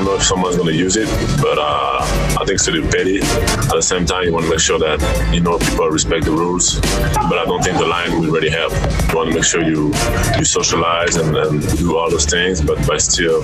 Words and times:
I 0.00 0.02
don't 0.02 0.12
know 0.12 0.16
if 0.16 0.22
someone's 0.22 0.56
going 0.56 0.68
to 0.68 0.74
use 0.74 0.96
it, 0.96 1.10
but 1.42 1.58
uh, 1.58 1.98
I 2.00 2.44
think 2.46 2.52
it's 2.52 2.66
a 2.68 2.70
little 2.70 2.90
petty. 2.90 3.18
At 3.20 3.68
the 3.68 3.82
same 3.82 4.06
time, 4.06 4.24
you 4.24 4.32
want 4.32 4.46
to 4.46 4.50
make 4.50 4.58
sure 4.58 4.78
that 4.78 4.98
you 5.30 5.42
know 5.42 5.58
people 5.58 5.90
respect 5.90 6.24
the 6.24 6.30
rules. 6.30 6.80
But 6.80 7.36
I 7.36 7.44
don't 7.44 7.62
think 7.62 7.76
the 7.76 7.84
line 7.84 8.18
will 8.18 8.30
really 8.32 8.48
help. 8.48 8.72
You 8.72 9.14
want 9.14 9.28
to 9.28 9.34
make 9.34 9.44
sure 9.44 9.62
you 9.62 9.92
you 10.38 10.44
socialize 10.46 11.16
and, 11.16 11.36
and 11.36 11.76
do 11.76 11.98
all 11.98 12.08
those 12.08 12.24
things, 12.24 12.62
but 12.62 12.78
by 12.88 12.96
still 12.96 13.42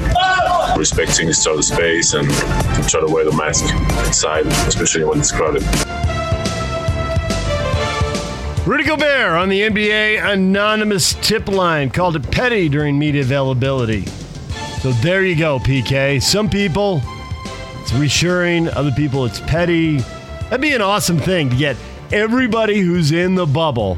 respecting 0.79 1.29
each 1.29 1.47
other's 1.47 1.69
space 1.69 2.15
and 2.15 2.27
try 2.89 3.03
to 3.03 3.07
wear 3.07 3.27
the 3.27 3.37
mask 3.37 3.63
inside, 4.07 4.47
especially 4.47 5.05
when 5.05 5.19
it's 5.19 5.33
crowded. 5.33 5.63
Rudy 8.67 8.85
Gobert 8.85 9.37
on 9.37 9.51
the 9.51 9.61
NBA 9.61 10.25
anonymous 10.25 11.13
tip 11.21 11.49
line 11.49 11.91
called 11.91 12.17
it 12.17 12.31
petty 12.31 12.71
during 12.71 12.99
media 12.99 13.21
availability. 13.21 14.07
So 14.87 14.93
there 14.93 15.25
you 15.25 15.35
go, 15.35 15.59
PK. 15.59 16.23
Some 16.23 16.49
people, 16.49 17.03
it's 17.81 17.93
reassuring. 17.93 18.69
Other 18.69 18.93
people, 18.93 19.25
it's 19.25 19.41
petty. 19.41 19.99
That'd 19.99 20.61
be 20.61 20.77
an 20.77 20.81
awesome 20.81 21.19
thing 21.19 21.51
to 21.51 21.57
get 21.57 21.77
everybody 22.13 22.79
who's 22.79 23.11
in 23.11 23.35
the 23.35 23.47
bubble 23.47 23.97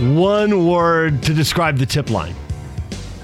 one 0.00 0.66
word 0.66 1.22
to 1.22 1.32
describe 1.32 1.76
the 1.76 1.86
tip 1.86 2.10
line. 2.10 2.34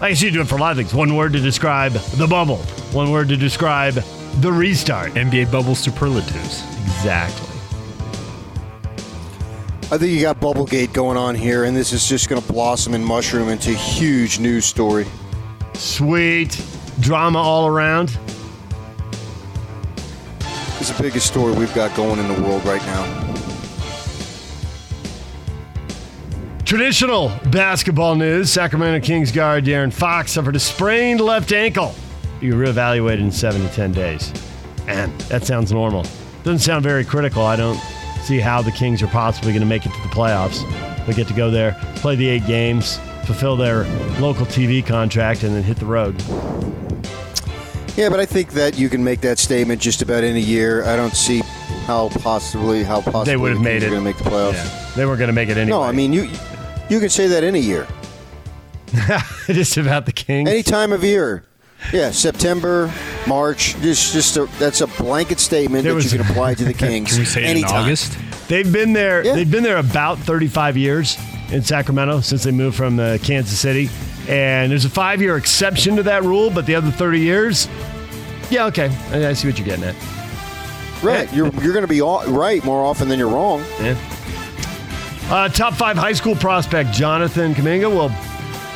I 0.01 0.11
guess 0.11 0.23
you 0.23 0.31
do 0.31 0.41
it 0.41 0.47
for 0.47 0.55
a 0.55 0.61
lot 0.61 0.71
of 0.71 0.77
things. 0.77 0.95
One 0.95 1.17
word 1.17 1.33
to 1.33 1.41
describe 1.41 1.95
the 1.95 2.29
bubble. 2.29 2.59
One 2.93 3.11
word 3.11 3.27
to 3.31 3.37
describe 3.37 3.95
the 4.41 4.53
restart. 4.53 5.15
NBA 5.15 5.51
bubble 5.51 5.75
superlatives. 5.75 6.63
Exactly. 6.85 7.49
I 9.91 9.99
think 9.99 10.13
you 10.13 10.21
got 10.21 10.39
Bubblegate 10.39 10.93
going 10.93 11.17
on 11.17 11.35
here, 11.35 11.65
and 11.65 11.77
this 11.77 11.93
is 11.93 12.09
just 12.09 12.29
going 12.29 12.41
to 12.41 12.53
blossom 12.53 12.95
and 12.95 13.05
mushroom 13.05 13.49
into 13.49 13.73
a 13.73 13.75
huge 13.75 14.39
news 14.39 14.65
story. 14.65 15.07
Sweet. 15.73 16.65
Drama 17.01 17.39
all 17.39 17.67
around. 17.67 18.19
It's 20.79 20.91
the 20.91 21.03
biggest 21.03 21.27
story 21.27 21.55
we've 21.55 21.75
got 21.75 21.95
going 21.97 22.19
in 22.19 22.29
the 22.29 22.43
world 22.43 22.65
right 22.65 22.83
now. 22.83 23.25
Traditional 26.65 27.31
basketball 27.51 28.15
news 28.15 28.51
Sacramento 28.51 29.05
Kings 29.07 29.31
guard 29.31 29.65
De'Aaron 29.65 29.93
Fox 29.93 30.33
suffered 30.33 30.57
a 30.57 30.61
sprained 30.61 31.21
left 31.21 31.53
ankle. 31.53 31.95
Be 32.41 32.49
reevaluated 32.49 33.21
in 33.21 33.31
seven 33.31 33.63
to 33.63 33.69
10 33.69 33.93
days. 33.93 34.33
And 34.87 35.13
that 35.23 35.45
sounds 35.45 35.73
normal. 35.73 36.05
Doesn't 36.43 36.61
sound 36.61 36.83
very 36.83 37.05
critical. 37.05 37.45
I 37.45 37.57
don't 37.57 37.79
see 38.23 38.41
how 38.41 38.63
the 38.63 38.73
Kings 38.73 39.03
are 39.03 39.07
possibly 39.09 39.53
going 39.53 39.61
to 39.61 39.67
make 39.67 39.87
it 39.87 39.93
to 39.93 40.03
the 40.03 40.09
playoffs. 40.09 40.65
They 41.07 41.13
get 41.13 41.29
to 41.29 41.35
go 41.35 41.51
there, 41.51 41.77
play 41.97 42.17
the 42.17 42.29
eight 42.29 42.47
games, 42.47 42.99
fulfill 43.25 43.57
their 43.57 43.85
local 44.19 44.47
TV 44.47 44.85
contract, 44.85 45.43
and 45.43 45.55
then 45.55 45.63
hit 45.63 45.77
the 45.79 45.87
road. 45.87 46.15
Yeah, 47.97 48.09
but 48.09 48.19
I 48.19 48.27
think 48.27 48.51
that 48.55 48.77
you 48.77 48.89
can 48.89 49.05
make 49.05 49.21
that 49.21 49.39
statement 49.39 49.81
just 49.81 50.03
about 50.03 50.25
any 50.25 50.41
year. 50.41 50.85
I 50.85 50.97
don't 50.97 51.15
see 51.15 51.41
how 51.87 52.09
possibly 52.09 52.83
how 52.83 53.01
possibly 53.01 53.25
They 53.25 53.37
would 53.37 53.51
have 53.53 53.59
the 53.59 53.65
made 53.65 53.81
Kings 53.83 53.85
it. 53.85 53.91
going 53.91 54.01
to 54.01 54.05
make 54.05 54.17
the 54.19 54.25
playoffs. 54.25 54.55
Yeah. 54.55 54.93
They 54.97 55.07
weren't 55.07 55.19
going 55.19 55.29
to 55.29 55.33
make 55.35 55.49
it 55.49 55.57
anyway. 55.57 55.71
No, 55.79 55.83
I 55.83 55.93
mean 55.93 56.13
you 56.13 56.29
you 56.91 56.99
can 57.01 57.09
say 57.09 57.29
that 57.29 57.45
any 57.45 57.61
year, 57.61 57.87
just 59.47 59.77
about 59.77 60.07
the 60.07 60.13
Kings. 60.13 60.49
any 60.49 60.63
time 60.63 60.93
of 60.93 61.05
year. 61.05 61.45
Yeah, 61.93 62.11
September, 62.13 62.93
March. 63.27 63.77
Just 63.81 64.13
just 64.13 64.37
a, 64.37 64.47
that's 64.59 64.81
a 64.81 64.87
blanket 64.87 65.39
statement 65.39 65.85
There 65.85 65.93
that 65.93 65.97
was- 65.97 66.13
you 66.13 66.19
can 66.19 66.29
apply 66.31 66.55
to 66.55 66.65
the 66.65 66.75
Kings. 66.87 67.11
Can 67.11 67.19
we 67.21 67.25
say 67.25 67.43
it 67.43 67.45
in 67.45 67.51
anytime. 67.59 67.85
August? 67.85 68.17
They've 68.49 68.71
been 68.71 68.93
there. 68.93 69.25
Yeah. 69.25 69.35
They've 69.35 69.51
been 69.51 69.63
there 69.63 69.77
about 69.79 70.19
35 70.19 70.77
years 70.77 71.17
in 71.51 71.63
Sacramento 71.63 72.21
since 72.21 72.43
they 72.45 72.51
moved 72.51 72.77
from 72.77 72.99
uh, 72.99 73.19
Kansas 73.23 73.59
City, 73.59 73.89
and 74.29 74.71
there's 74.71 74.85
a 74.85 74.91
five-year 74.91 75.37
exception 75.37 75.97
to 75.97 76.03
that 76.05 76.23
rule. 76.23 76.51
But 76.51 76.67
the 76.67 76.75
other 76.75 76.91
30 76.91 77.21
years, 77.21 77.69
yeah, 78.51 78.67
okay, 78.67 78.95
I, 79.11 79.29
I 79.29 79.33
see 79.33 79.49
what 79.49 79.59
you're 79.59 79.67
getting 79.67 79.85
at. 79.85 79.95
Right, 81.03 81.33
you're 81.35 81.49
you're 81.57 81.73
going 81.73 81.83
to 81.83 81.89
be 81.89 82.01
all, 82.01 82.25
right 82.27 82.65
more 82.65 82.83
often 82.83 83.09
than 83.09 83.19
you're 83.19 83.29
wrong. 83.29 83.61
Yeah. 83.81 83.99
Uh, 85.31 85.49
top 85.49 85.75
five 85.75 85.97
high 85.97 86.13
school 86.13 86.35
prospect 86.35 86.93
Jonathan 86.93 87.55
Kuminga 87.55 87.91
will 87.91 88.11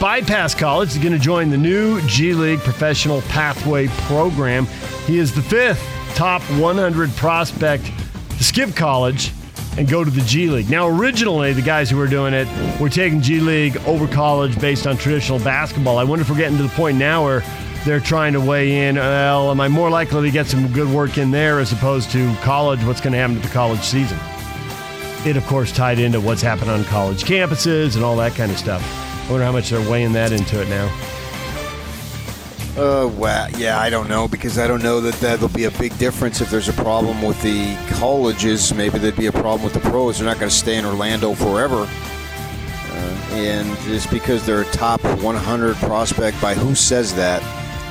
bypass 0.01 0.55
college. 0.55 0.93
He's 0.93 1.03
going 1.03 1.13
to 1.13 1.19
join 1.19 1.51
the 1.51 1.59
new 1.59 2.01
G 2.03 2.35
League 2.35 2.61
Professional 2.61 3.23
Pathway 3.23 3.89
Program. 4.07 4.67
He 5.07 5.19
is 5.19 5.35
the 5.35 5.43
fifth 5.43 5.83
top 6.15 6.43
100 6.43 7.11
prospect 7.17 7.91
to 8.31 8.45
skip 8.45 8.75
college 8.75 9.33
and 9.79 9.89
go 9.89 10.05
to 10.05 10.11
the 10.11 10.21
G 10.23 10.49
League. 10.49 10.69
Now, 10.69 10.89
originally, 10.89 11.53
the 11.53 11.63
guys 11.63 11.89
who 11.89 11.97
were 11.97 12.07
doing 12.07 12.35
it 12.35 12.49
were 12.81 12.91
taking 12.91 13.23
G 13.23 13.41
League 13.41 13.77
over 13.87 14.07
college 14.07 14.61
based 14.61 14.87
on 14.87 14.97
traditional 14.97 15.39
basketball. 15.39 15.97
I 15.97 16.05
wonder 16.05 16.23
if 16.23 16.31
we're 16.31 16.37
getting 16.37 16.59
to 16.59 16.65
the 16.65 16.69
point 16.71 16.99
now 16.99 17.25
where 17.25 17.43
they're 17.87 18.01
trying 18.01 18.35
to 18.35 18.41
weigh 18.41 18.89
in. 18.89 18.97
Well, 18.97 19.51
am 19.51 19.61
I 19.61 19.69
more 19.69 19.89
likely 19.89 20.23
to 20.23 20.31
get 20.31 20.47
some 20.47 20.71
good 20.73 20.89
work 20.89 21.17
in 21.17 21.31
there 21.31 21.61
as 21.61 21.73
opposed 21.73 22.11
to 22.11 22.35
college? 22.43 22.83
What's 22.85 23.01
going 23.01 23.13
to 23.13 23.19
happen 23.19 23.37
to 23.37 23.43
the 23.43 23.55
college 23.55 23.81
season? 23.81 24.19
it, 25.27 25.37
of 25.37 25.47
course, 25.47 25.73
tied 25.73 25.99
into 25.99 26.21
what's 26.21 26.43
happened 26.43 26.71
on 26.71 26.85
college 26.85 27.25
campuses 27.25 27.97
and 27.97 28.05
all 28.05 28.17
that 28.17 28.35
kind 28.35 28.51
of 28.51 28.59
stuff. 28.59 28.83
I 29.27 29.31
wonder 29.31 29.45
how 29.45 29.53
much 29.53 29.71
they're 29.71 29.91
weighing 29.91 30.13
that 30.13 30.33
into 30.33 30.61
it 30.61 30.69
now. 30.69 30.87
Uh, 32.79 33.09
well, 33.09 33.51
yeah, 33.59 33.81
I 33.81 33.91
don't 33.91 34.09
know 34.09 34.29
because 34.29 34.57
I 34.57 34.69
don't 34.69 34.83
know 34.85 35.01
that 35.01 35.15
that'll 35.15 35.49
be 35.49 35.65
a 35.65 35.71
big 35.73 35.97
difference 35.99 36.41
if 36.41 36.49
there's 36.49 36.69
a 36.69 36.73
problem 36.75 37.23
with 37.23 37.41
the 37.43 37.75
colleges. 37.99 38.73
Maybe 38.73 38.99
there'd 38.99 39.17
be 39.17 39.27
a 39.27 39.33
problem 39.33 39.65
with 39.65 39.73
the 39.75 39.81
pros. 39.81 40.19
They're 40.19 40.27
not 40.29 40.39
going 40.39 40.49
to 40.51 40.55
stay 40.55 40.77
in 40.77 40.85
Orlando 40.85 41.35
forever. 41.35 41.89
Uh, 41.89 43.29
and 43.33 43.77
just 43.81 44.11
because 44.11 44.47
they're 44.47 44.61
a 44.61 44.65
top 44.67 45.03
100 45.03 45.77
prospect, 45.77 46.41
by 46.41 46.55
who 46.55 46.77
says 46.77 47.15
that? 47.17 47.43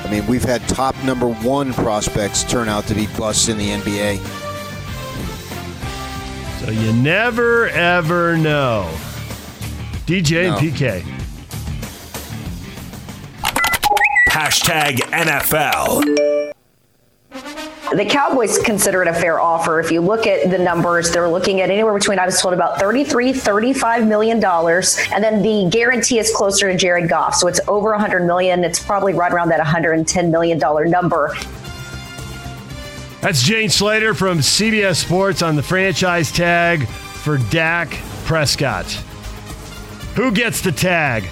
I 0.06 0.10
mean, 0.10 0.26
we've 0.26 0.44
had 0.44 0.66
top 0.68 0.94
number 1.04 1.28
one 1.28 1.74
prospects 1.74 2.42
turn 2.44 2.68
out 2.70 2.86
to 2.86 2.94
be 2.94 3.06
busts 3.18 3.48
in 3.48 3.58
the 3.58 3.68
NBA. 3.68 4.18
So 6.64 6.70
you 6.70 6.94
never, 6.94 7.68
ever 7.68 8.38
know. 8.38 8.90
DJ 10.06 10.48
No. 10.48 10.56
and 10.56 10.66
PK. 10.74 11.17
Hashtag 14.38 14.98
NFL. 15.10 16.52
The 17.90 18.04
Cowboys 18.08 18.56
consider 18.58 19.02
it 19.02 19.08
a 19.08 19.12
fair 19.12 19.40
offer. 19.40 19.80
If 19.80 19.90
you 19.90 20.00
look 20.00 20.28
at 20.28 20.48
the 20.48 20.58
numbers, 20.58 21.10
they're 21.10 21.28
looking 21.28 21.60
at 21.60 21.70
anywhere 21.70 21.92
between, 21.92 22.20
I 22.20 22.24
was 22.26 22.40
told, 22.40 22.54
about 22.54 22.78
$33, 22.78 23.34
35 23.34 24.06
million 24.06 24.38
dollars. 24.38 24.96
And 25.12 25.24
then 25.24 25.42
the 25.42 25.68
guarantee 25.68 26.20
is 26.20 26.32
closer 26.32 26.70
to 26.70 26.78
Jared 26.78 27.08
Goff. 27.08 27.34
So 27.34 27.48
it's 27.48 27.58
over 27.66 27.90
100 27.90 28.26
million. 28.28 28.62
It's 28.62 28.80
probably 28.80 29.12
right 29.12 29.32
around 29.32 29.48
that 29.48 29.58
110 29.58 30.30
million 30.30 30.56
dollar 30.56 30.84
number. 30.84 31.34
That's 33.20 33.42
Jane 33.42 33.70
Slater 33.70 34.14
from 34.14 34.38
CBS 34.38 35.04
Sports 35.04 35.42
on 35.42 35.56
the 35.56 35.64
franchise 35.64 36.30
tag 36.30 36.86
for 36.86 37.38
Dak 37.50 37.90
Prescott. 38.24 38.86
Who 40.14 40.30
gets 40.30 40.60
the 40.60 40.70
tag? 40.70 41.24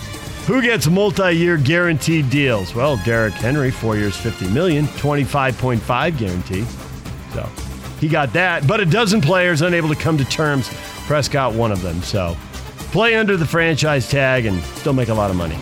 Who 0.47 0.63
gets 0.63 0.87
multi-year 0.87 1.57
guaranteed 1.57 2.31
deals? 2.31 2.73
Well, 2.73 3.01
Derrick 3.05 3.35
Henry, 3.35 3.73
four 3.73 3.97
years, 3.97 4.17
50 4.17 4.49
million, 4.51 4.87
25.5 4.87 6.17
guarantee. 6.17 6.65
So 7.35 7.49
he 7.99 8.07
got 8.07 8.33
that. 8.35 8.65
But 8.65 8.79
a 8.79 8.87
dozen 8.87 9.21
players 9.21 9.63
unable 9.63 9.89
to 9.89 9.97
come 9.97 10.17
to 10.19 10.25
terms. 10.25 10.73
Prescott, 11.09 11.53
one 11.53 11.73
of 11.73 11.83
them. 11.83 12.01
So 12.03 12.37
play 12.93 13.17
under 13.17 13.37
the 13.37 13.45
franchise 13.45 14.09
tag 14.09 14.47
and 14.47 14.63
still 14.77 14.93
make 14.93 15.09
a 15.09 15.15
lot 15.15 15.31
of 15.33 15.37
money. 15.37 15.59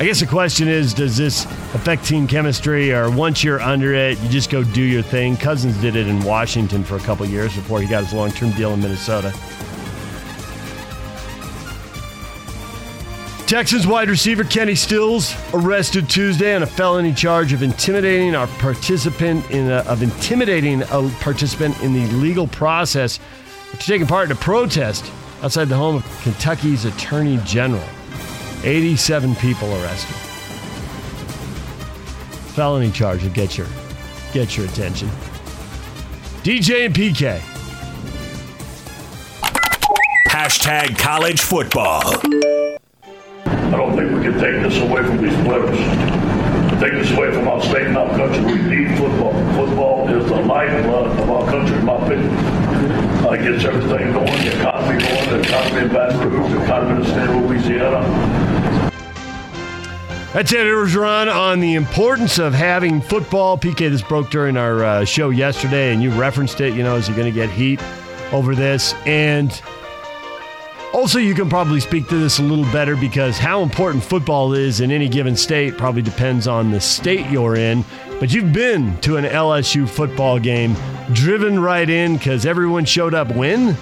I 0.00 0.04
guess 0.04 0.20
the 0.20 0.26
question 0.26 0.68
is 0.68 0.94
does 0.94 1.16
this 1.16 1.44
affect 1.74 2.04
team 2.04 2.28
chemistry 2.28 2.92
or 2.92 3.10
once 3.10 3.42
you're 3.42 3.60
under 3.60 3.94
it, 3.94 4.16
you 4.20 4.28
just 4.28 4.48
go 4.48 4.62
do 4.62 4.82
your 4.82 5.02
thing? 5.02 5.36
Cousins 5.36 5.76
did 5.78 5.96
it 5.96 6.06
in 6.06 6.22
Washington 6.22 6.84
for 6.84 6.94
a 6.94 7.00
couple 7.00 7.26
years 7.26 7.52
before 7.56 7.80
he 7.80 7.88
got 7.88 8.04
his 8.04 8.12
long 8.12 8.30
term 8.30 8.52
deal 8.52 8.72
in 8.74 8.80
Minnesota. 8.80 9.34
Texans 13.48 13.86
wide 13.86 14.10
receiver 14.10 14.44
Kenny 14.44 14.74
Stills 14.74 15.34
arrested 15.54 16.06
Tuesday 16.06 16.54
on 16.54 16.62
a 16.62 16.66
felony 16.66 17.14
charge 17.14 17.54
of 17.54 17.62
intimidating 17.62 18.36
our 18.36 18.46
participant 18.46 19.50
in 19.50 19.70
a, 19.70 19.76
of 19.86 20.02
intimidating 20.02 20.82
a 20.82 21.10
participant 21.20 21.80
in 21.80 21.94
the 21.94 22.06
legal 22.16 22.46
process 22.46 23.18
after 23.72 23.86
taking 23.86 24.06
part 24.06 24.26
in 24.26 24.32
a 24.32 24.38
protest 24.38 25.10
outside 25.42 25.64
the 25.70 25.74
home 25.74 25.96
of 25.96 26.20
Kentucky's 26.20 26.84
Attorney 26.84 27.40
General. 27.46 27.82
87 28.64 29.34
people 29.36 29.72
arrested. 29.76 30.14
Felony 32.54 32.90
charge 32.90 33.22
will 33.22 33.30
get 33.30 33.56
your 33.56 33.66
get 34.34 34.58
your 34.58 34.66
attention. 34.66 35.08
DJ 36.42 36.84
and 36.84 36.94
PK. 36.94 37.38
Hashtag 40.28 40.98
college 40.98 41.40
football. 41.40 42.12
Take 44.38 44.62
this 44.62 44.78
away 44.78 45.02
from 45.02 45.16
these 45.16 45.34
players. 45.42 45.76
Take 46.80 46.92
this 46.92 47.10
away 47.10 47.32
from 47.32 47.48
our 47.48 47.60
state 47.60 47.88
and 47.88 47.98
our 47.98 48.08
country. 48.16 48.44
We 48.44 48.62
need 48.62 48.96
football. 48.96 49.32
Football 49.54 50.08
is 50.10 50.26
the 50.26 50.36
lifeblood 50.36 51.18
of 51.18 51.28
our 51.28 51.50
country, 51.50 51.76
in 51.76 51.84
my 51.84 51.96
opinion. 51.96 52.30
Uh, 53.26 53.32
it 53.32 53.42
gets 53.42 53.64
everything 53.64 54.12
going, 54.12 54.26
the 54.26 54.60
economy 54.60 55.02
going, 55.02 55.30
the 55.30 55.40
economy 55.40 55.80
in 55.80 55.88
Baton 55.88 56.30
Rouge, 56.30 56.52
the 56.52 56.62
economy 56.62 56.92
in 56.92 57.02
the 57.02 57.08
state 57.08 57.28
of 57.28 57.44
Louisiana. 57.50 58.88
That's 60.32 60.52
Ed, 60.52 60.66
Orgeron, 60.66 61.34
on 61.34 61.58
the 61.58 61.74
importance 61.74 62.38
of 62.38 62.54
having 62.54 63.00
football. 63.00 63.58
PK, 63.58 63.90
this 63.90 64.02
broke 64.02 64.30
during 64.30 64.56
our 64.56 64.84
uh, 64.84 65.04
show 65.04 65.30
yesterday, 65.30 65.92
and 65.92 66.00
you 66.00 66.12
referenced 66.12 66.60
it. 66.60 66.74
You 66.74 66.84
know, 66.84 66.94
is 66.94 67.08
he 67.08 67.14
going 67.14 67.26
to 67.26 67.34
get 67.34 67.50
heat 67.50 67.82
over 68.30 68.54
this? 68.54 68.94
And 69.04 69.50
also, 70.92 71.18
you 71.18 71.34
can 71.34 71.50
probably 71.50 71.80
speak 71.80 72.08
to 72.08 72.16
this 72.18 72.38
a 72.38 72.42
little 72.42 72.64
better 72.72 72.96
because 72.96 73.36
how 73.36 73.62
important 73.62 74.02
football 74.02 74.54
is 74.54 74.80
in 74.80 74.90
any 74.90 75.08
given 75.08 75.36
state 75.36 75.76
probably 75.76 76.02
depends 76.02 76.46
on 76.46 76.70
the 76.70 76.80
state 76.80 77.28
you're 77.30 77.56
in. 77.56 77.84
But 78.18 78.32
you've 78.32 78.52
been 78.52 78.98
to 79.02 79.16
an 79.16 79.24
LSU 79.24 79.88
football 79.88 80.38
game, 80.38 80.74
driven 81.12 81.60
right 81.60 81.88
in 81.88 82.16
because 82.16 82.46
everyone 82.46 82.84
showed 82.84 83.14
up 83.14 83.30
when? 83.34 83.76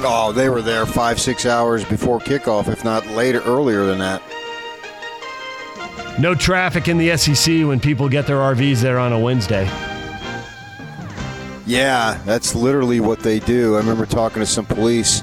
Oh, 0.00 0.32
they 0.34 0.48
were 0.48 0.62
there 0.62 0.84
five, 0.84 1.20
six 1.20 1.46
hours 1.46 1.84
before 1.84 2.18
kickoff, 2.18 2.68
if 2.68 2.84
not 2.84 3.06
later, 3.08 3.40
earlier 3.42 3.86
than 3.86 3.98
that. 3.98 4.22
No 6.18 6.34
traffic 6.34 6.88
in 6.88 6.98
the 6.98 7.16
SEC 7.16 7.64
when 7.64 7.78
people 7.78 8.08
get 8.08 8.26
their 8.26 8.38
RVs 8.38 8.80
there 8.80 8.98
on 8.98 9.12
a 9.12 9.18
Wednesday. 9.18 9.64
Yeah, 11.66 12.20
that's 12.24 12.54
literally 12.54 12.98
what 12.98 13.20
they 13.20 13.40
do. 13.40 13.74
I 13.76 13.78
remember 13.78 14.06
talking 14.06 14.40
to 14.40 14.46
some 14.46 14.66
police 14.66 15.22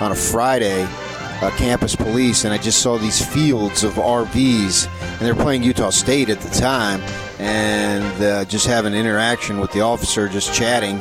on 0.00 0.12
a 0.12 0.14
Friday, 0.14 0.82
uh, 0.84 1.50
campus 1.56 1.94
police, 1.94 2.44
and 2.44 2.52
I 2.52 2.58
just 2.58 2.82
saw 2.82 2.98
these 2.98 3.24
fields 3.24 3.84
of 3.84 3.94
RVs, 3.94 4.88
and 5.00 5.20
they're 5.20 5.34
playing 5.34 5.62
Utah 5.62 5.90
State 5.90 6.28
at 6.28 6.40
the 6.40 6.50
time, 6.50 7.00
and 7.38 8.22
uh, 8.22 8.44
just 8.44 8.66
having 8.66 8.94
interaction 8.94 9.60
with 9.60 9.72
the 9.72 9.80
officer, 9.80 10.28
just 10.28 10.54
chatting, 10.54 11.00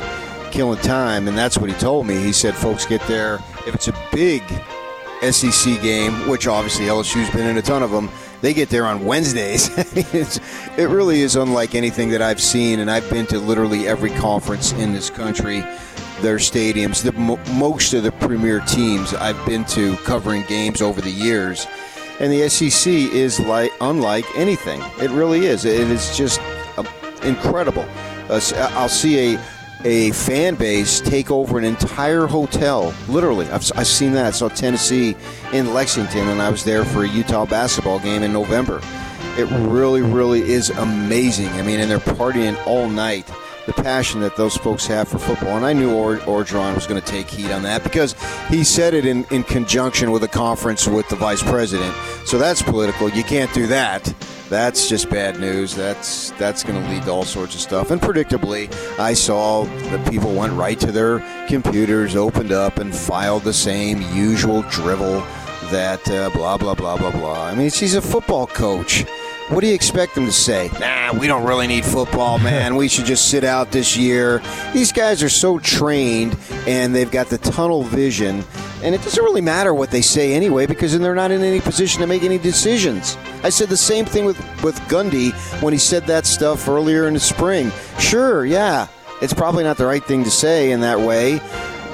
killing 0.51 0.80
time, 0.80 1.28
and 1.28 1.38
that's 1.38 1.57
what 1.57 1.69
he 1.69 1.75
told 1.78 2.06
me. 2.06 2.18
He 2.18 2.34
said 2.34 2.56
folks 2.56 2.86
get 2.86 3.01
there 3.07 3.36
if 3.68 3.74
it's 3.75 3.88
a 3.88 3.95
big 4.12 4.44
SEC 5.31 5.81
game, 5.81 6.28
which 6.28 6.48
obviously 6.48 6.86
LSU's 6.86 7.30
been 7.31 7.48
in 7.48 7.57
a 7.57 7.62
ton 7.62 7.81
of 7.81 7.92
them. 7.92 8.10
They 8.44 8.54
get 8.54 8.68
there 8.68 8.86
on 8.86 9.06
Wednesdays. 9.06 9.69
it 9.78 10.90
really 10.90 11.22
is 11.22 11.38
unlike 11.38 11.75
anything 11.75 12.10
that 12.10 12.22
I've 12.22 12.42
seen, 12.42 12.81
and 12.81 12.92
I've 12.92 13.10
been 13.10 13.25
to 13.28 13.40
literally 13.40 13.88
every 13.88 14.10
conference 14.10 14.74
in 14.74 14.92
this 14.92 15.10
country. 15.10 15.62
Their 16.19 16.40
stadiums, 16.40 17.01
the 17.01 17.13
most 17.54 17.94
of 17.94 18.04
the 18.04 18.12
premier 18.12 18.60
teams 18.60 19.13
I've 19.13 19.44
been 19.45 19.63
to 19.68 19.95
covering 20.04 20.44
games 20.50 20.81
over 20.81 21.00
the 21.00 21.10
years, 21.10 21.68
and 22.19 22.34
the 22.34 22.50
SEC 22.50 22.92
is 22.92 23.40
like 23.40 23.72
unlike 23.80 24.25
anything. 24.36 24.81
It 25.00 25.12
really 25.12 25.46
is. 25.46 25.63
It 25.63 25.80
is 25.89 26.18
just 26.18 26.42
uh, 26.78 26.84
incredible. 27.24 27.86
Uh, 28.30 28.42
I'll 28.74 28.89
see 28.89 29.36
a 29.36 29.39
a 29.86 30.12
fan 30.12 30.56
base 30.56 31.02
take 31.02 31.30
over 31.32 31.58
an 31.58 31.64
entire 31.64 32.26
hotel. 32.26 32.94
Literally, 33.08 33.48
I've, 33.50 33.70
I've 33.76 33.88
seen 33.88 34.14
that. 34.14 34.26
I 34.26 34.32
saw 34.32 34.50
Tennessee 34.50 35.16
in 35.52 35.74
Lexington, 35.74 36.30
and 36.30 36.42
I 36.42 36.50
was 36.50 36.64
there 36.64 36.86
for 36.86 37.04
a 37.04 37.08
Utah 37.08 37.46
basketball 37.46 38.00
game 38.00 38.24
in 38.24 38.32
November. 38.32 38.82
It 39.38 39.50
really, 39.68 40.02
really 40.02 40.42
is 40.42 40.70
amazing. 40.70 41.50
I 41.50 41.64
mean, 41.64 41.80
and 41.80 41.90
they're 41.90 42.00
partying 42.00 42.56
all 42.66 42.88
night. 42.88 43.30
The 43.66 43.74
passion 43.74 44.20
that 44.22 44.36
those 44.36 44.58
folks 44.58 44.86
have 44.88 45.08
for 45.08 45.18
football. 45.18 45.56
And 45.56 45.66
I 45.66 45.72
knew 45.72 45.94
or- 45.94 46.20
was 46.28 46.86
going 46.86 47.02
to 47.02 47.08
take 47.08 47.30
heat 47.30 47.50
on 47.50 47.64
that 47.64 47.82
because 47.82 48.14
he 48.50 48.62
said 48.62 48.94
it 48.94 49.06
in, 49.06 49.24
in 49.32 49.44
conjunction 49.44 50.12
with 50.12 50.22
a 50.24 50.28
conference 50.28 50.86
with 50.86 51.08
the 51.08 51.16
vice 51.16 51.42
president. 51.42 51.96
So 52.26 52.38
that's 52.38 52.62
political. 52.62 53.08
You 53.10 53.24
can't 53.24 53.54
do 53.54 53.68
that 53.68 54.14
that's 54.50 54.88
just 54.90 55.10
bad 55.10 55.40
news. 55.40 55.75
That's 55.75 56.31
that's 56.31 56.63
going 56.63 56.81
to 56.81 56.90
lead 56.90 57.04
to 57.04 57.12
all 57.12 57.24
sorts 57.24 57.56
of 57.56 57.62
stuff. 57.62 57.92
And 57.92 58.01
predictably, 58.01 58.72
I 59.00 59.13
saw 59.13 59.63
that 59.63 60.12
people 60.12 60.34
went 60.34 60.54
right 60.54 60.80
to 60.80 60.92
their 60.92 61.19
computers, 61.48 62.16
opened 62.16 62.51
up, 62.51 62.78
and 62.78 62.95
filed 62.95 63.44
the 63.44 63.54
same 63.54 64.01
usual 64.13 64.63
drivel 64.63 65.22
that 65.72 66.07
uh, 66.10 66.30
blah 66.31 66.57
blah 66.57 66.75
blah 66.75 66.98
blah 66.98 67.12
blah. 67.12 67.45
I 67.45 67.56
mean, 67.56 67.69
she's 67.69 67.95
a 67.95 68.01
football 68.01 68.48
coach. 68.48 69.06
What 69.50 69.62
do 69.62 69.68
you 69.68 69.74
expect 69.74 70.16
them 70.16 70.25
to 70.25 70.31
say? 70.31 70.69
Nah, 70.80 71.13
we 71.13 71.28
don't 71.28 71.45
really 71.45 71.68
need 71.68 71.86
football, 71.86 72.40
man. 72.40 72.75
we 72.75 72.88
should 72.88 73.06
just 73.06 73.30
sit 73.30 73.44
out 73.44 73.72
this 73.72 73.98
year. 73.98 74.42
These 74.74 74.92
guys 74.92 75.22
are 75.22 75.30
so 75.30 75.60
trained 75.60 76.38
and 76.66 76.95
they've 76.95 77.12
got 77.12 77.28
the 77.28 77.38
tunnel 77.38 77.84
vision 77.84 78.44
and 78.84 78.94
it 78.94 79.01
doesn't 79.01 79.24
really 79.24 79.42
matter 79.42 79.74
what 79.74 79.92
they 79.92 80.01
say 80.01 80.34
anyway 80.34 80.66
because 80.66 80.92
then 80.92 81.01
they're 81.01 81.16
not 81.16 81.31
in 81.31 81.42
any 81.42 81.62
position 81.62 82.01
to 82.01 82.07
make 82.07 82.24
any 82.24 82.38
decisions. 82.38 83.18
I 83.44 83.50
said 83.50 83.69
the 83.69 83.78
same 83.78 84.06
thing 84.06 84.25
with, 84.25 84.38
with 84.63 84.75
Gundy 84.90 85.31
when 85.62 85.74
he 85.74 85.80
said 85.80 86.06
that 86.07 86.25
stuff 86.25 86.68
earlier 86.68 87.07
in 87.07 87.13
the 87.13 87.19
spring. 87.19 87.72
Sure, 87.98 88.46
yeah, 88.46 88.88
it's 89.22 89.34
probably 89.34 89.63
not 89.63 89.78
the 89.78 89.86
right 89.86 90.04
thing 90.04 90.24
to 90.25 90.31
say 90.31 90.72
in 90.72 90.81
that 90.81 91.00
way 91.00 91.39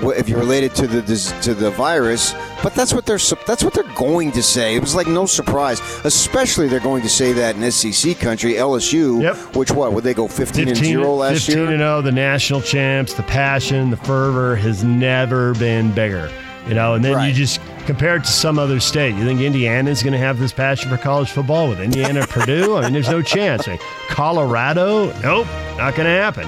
if 0.01 0.29
you're 0.29 0.39
related 0.39 0.73
to 0.75 0.87
the 0.87 1.01
to 1.43 1.53
the 1.53 1.71
virus, 1.71 2.33
but 2.63 2.73
that's 2.73 2.93
what 2.93 3.05
they're 3.05 3.17
that's 3.45 3.63
what 3.63 3.73
they're 3.73 3.83
going 3.95 4.31
to 4.33 4.41
say. 4.43 4.75
It 4.75 4.81
was 4.81 4.95
like 4.95 5.07
no 5.07 5.25
surprise, 5.25 5.81
especially 6.05 6.67
they're 6.67 6.79
going 6.79 7.01
to 7.03 7.09
say 7.09 7.33
that 7.33 7.55
in 7.55 7.71
SEC 7.71 8.17
country, 8.19 8.53
LSU. 8.53 9.21
Yep. 9.21 9.55
Which 9.55 9.71
what 9.71 9.93
would 9.93 10.03
they 10.03 10.13
go 10.13 10.27
15, 10.27 10.65
15 10.65 10.67
and 10.69 10.77
zero 10.77 11.13
last 11.15 11.45
15 11.47 11.55
year? 11.57 11.65
15 11.67 11.73
and 11.73 11.81
0, 11.81 12.01
the 12.01 12.11
national 12.11 12.61
champs, 12.61 13.13
the 13.13 13.23
passion, 13.23 13.89
the 13.89 13.97
fervor 13.97 14.55
has 14.55 14.83
never 14.83 15.53
been 15.55 15.91
bigger. 15.93 16.31
You 16.67 16.75
know, 16.75 16.93
and 16.93 17.03
then 17.03 17.15
Right. 17.15 17.27
you 17.29 17.33
just 17.33 17.59
compare 17.87 18.17
it 18.17 18.23
to 18.25 18.29
some 18.31 18.59
other 18.59 18.79
state. 18.79 19.15
You 19.15 19.25
think 19.25 19.41
Indiana's 19.41 20.03
going 20.03 20.13
to 20.13 20.19
have 20.19 20.37
this 20.37 20.51
passion 20.51 20.89
for 20.91 20.97
college 20.97 21.31
football 21.31 21.67
with 21.67 21.79
Indiana, 21.79 22.27
Purdue? 22.27 22.77
I 22.77 22.81
mean, 22.83 22.93
there's 22.93 23.09
no 23.09 23.21
chance. 23.35 23.65
Like, 23.67 23.81
Colorado? 24.07 25.07
Nope, 25.21 25.47
not 25.77 25.95
going 25.95 26.05
to 26.05 26.11
happen. 26.11 26.47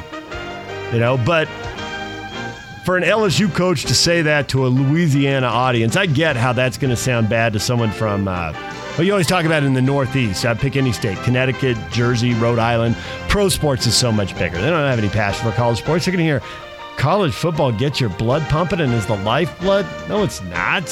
You 0.93 0.99
know, 0.99 1.17
but 1.25 1.47
for 2.83 2.97
an 2.97 3.03
LSU 3.03 3.53
coach 3.53 3.83
to 3.85 3.93
say 3.93 4.21
that 4.23 4.49
to 4.49 4.65
a 4.65 4.69
Louisiana 4.69 5.47
audience, 5.47 5.95
I 5.95 6.05
get 6.05 6.35
how 6.35 6.53
that's 6.53 6.77
going 6.77 6.89
to 6.89 6.97
sound 6.97 7.29
bad 7.29 7.53
to 7.53 7.59
someone 7.59 7.91
from. 7.91 8.27
Uh, 8.27 8.53
well, 8.97 9.03
you 9.03 9.11
always 9.13 9.27
talk 9.27 9.45
about 9.45 9.63
it 9.63 9.67
in 9.67 9.73
the 9.73 9.81
Northeast. 9.81 10.45
I'd 10.45 10.59
pick 10.59 10.75
any 10.75 10.91
state 10.91 11.17
Connecticut, 11.19 11.77
Jersey, 11.91 12.33
Rhode 12.33 12.59
Island. 12.59 12.95
Pro 13.29 13.49
sports 13.49 13.85
is 13.85 13.95
so 13.95 14.11
much 14.11 14.37
bigger. 14.37 14.55
They 14.59 14.69
don't 14.69 14.79
have 14.89 14.99
any 14.99 15.09
passion 15.09 15.49
for 15.49 15.55
college 15.55 15.77
sports. 15.77 16.05
They're 16.05 16.11
going 16.11 16.25
to 16.25 16.31
hear 16.31 16.41
college 16.97 17.33
football 17.33 17.71
gets 17.71 18.01
your 18.01 18.09
blood 18.09 18.41
pumping 18.49 18.79
and 18.81 18.93
is 18.93 19.05
the 19.05 19.15
lifeblood. 19.17 19.85
No, 20.09 20.23
it's 20.23 20.41
not. 20.43 20.83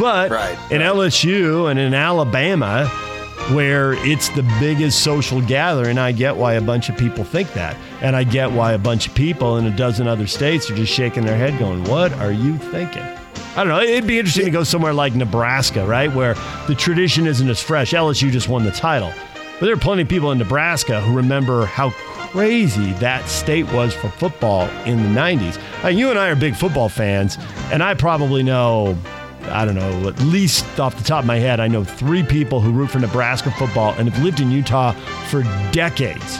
But 0.00 0.30
Right, 0.30 0.58
in 0.72 0.80
LSU 0.80 1.70
and 1.70 1.78
in 1.78 1.94
Alabama, 1.94 2.90
where 3.52 3.92
it's 4.06 4.28
the 4.30 4.42
biggest 4.58 5.02
social 5.02 5.40
gathering, 5.42 5.98
I 5.98 6.12
get 6.12 6.36
why 6.36 6.54
a 6.54 6.60
bunch 6.60 6.88
of 6.88 6.96
people 6.96 7.24
think 7.24 7.52
that. 7.52 7.76
And 8.00 8.16
I 8.16 8.24
get 8.24 8.50
why 8.50 8.72
a 8.72 8.78
bunch 8.78 9.06
of 9.06 9.14
people 9.14 9.58
in 9.58 9.66
a 9.66 9.76
dozen 9.76 10.06
other 10.06 10.26
states 10.26 10.70
are 10.70 10.76
just 10.76 10.92
shaking 10.92 11.24
their 11.24 11.36
head 11.36 11.58
going, 11.58 11.84
What 11.84 12.12
are 12.14 12.32
you 12.32 12.56
thinking? 12.58 13.02
I 13.56 13.58
don't 13.58 13.68
know. 13.68 13.80
It'd 13.80 14.06
be 14.06 14.18
interesting 14.18 14.46
to 14.46 14.50
go 14.50 14.64
somewhere 14.64 14.92
like 14.92 15.14
Nebraska, 15.14 15.86
right? 15.86 16.12
Where 16.12 16.34
the 16.66 16.74
tradition 16.74 17.26
isn't 17.26 17.48
as 17.48 17.62
fresh. 17.62 17.92
LSU 17.92 18.30
just 18.30 18.48
won 18.48 18.64
the 18.64 18.72
title. 18.72 19.12
But 19.60 19.66
there 19.66 19.74
are 19.74 19.78
plenty 19.78 20.02
of 20.02 20.08
people 20.08 20.32
in 20.32 20.38
Nebraska 20.38 21.00
who 21.00 21.14
remember 21.16 21.64
how 21.64 21.90
crazy 22.34 22.92
that 22.94 23.28
state 23.28 23.72
was 23.72 23.94
for 23.94 24.08
football 24.08 24.68
in 24.86 25.00
the 25.00 25.20
90s. 25.20 25.56
Uh, 25.84 25.88
you 25.88 26.10
and 26.10 26.18
I 26.18 26.30
are 26.30 26.34
big 26.34 26.56
football 26.56 26.88
fans, 26.88 27.38
and 27.70 27.80
I 27.80 27.94
probably 27.94 28.42
know, 28.42 28.98
I 29.48 29.64
don't 29.64 29.74
know, 29.74 30.08
at 30.08 30.18
least 30.20 30.78
off 30.80 30.96
the 30.96 31.04
top 31.04 31.20
of 31.20 31.26
my 31.26 31.36
head, 31.36 31.60
I 31.60 31.68
know 31.68 31.84
three 31.84 32.22
people 32.22 32.60
who 32.60 32.72
root 32.72 32.90
for 32.90 32.98
Nebraska 32.98 33.50
football 33.52 33.94
and 33.94 34.10
have 34.10 34.22
lived 34.22 34.40
in 34.40 34.50
Utah 34.50 34.92
for 35.28 35.42
decades. 35.72 36.38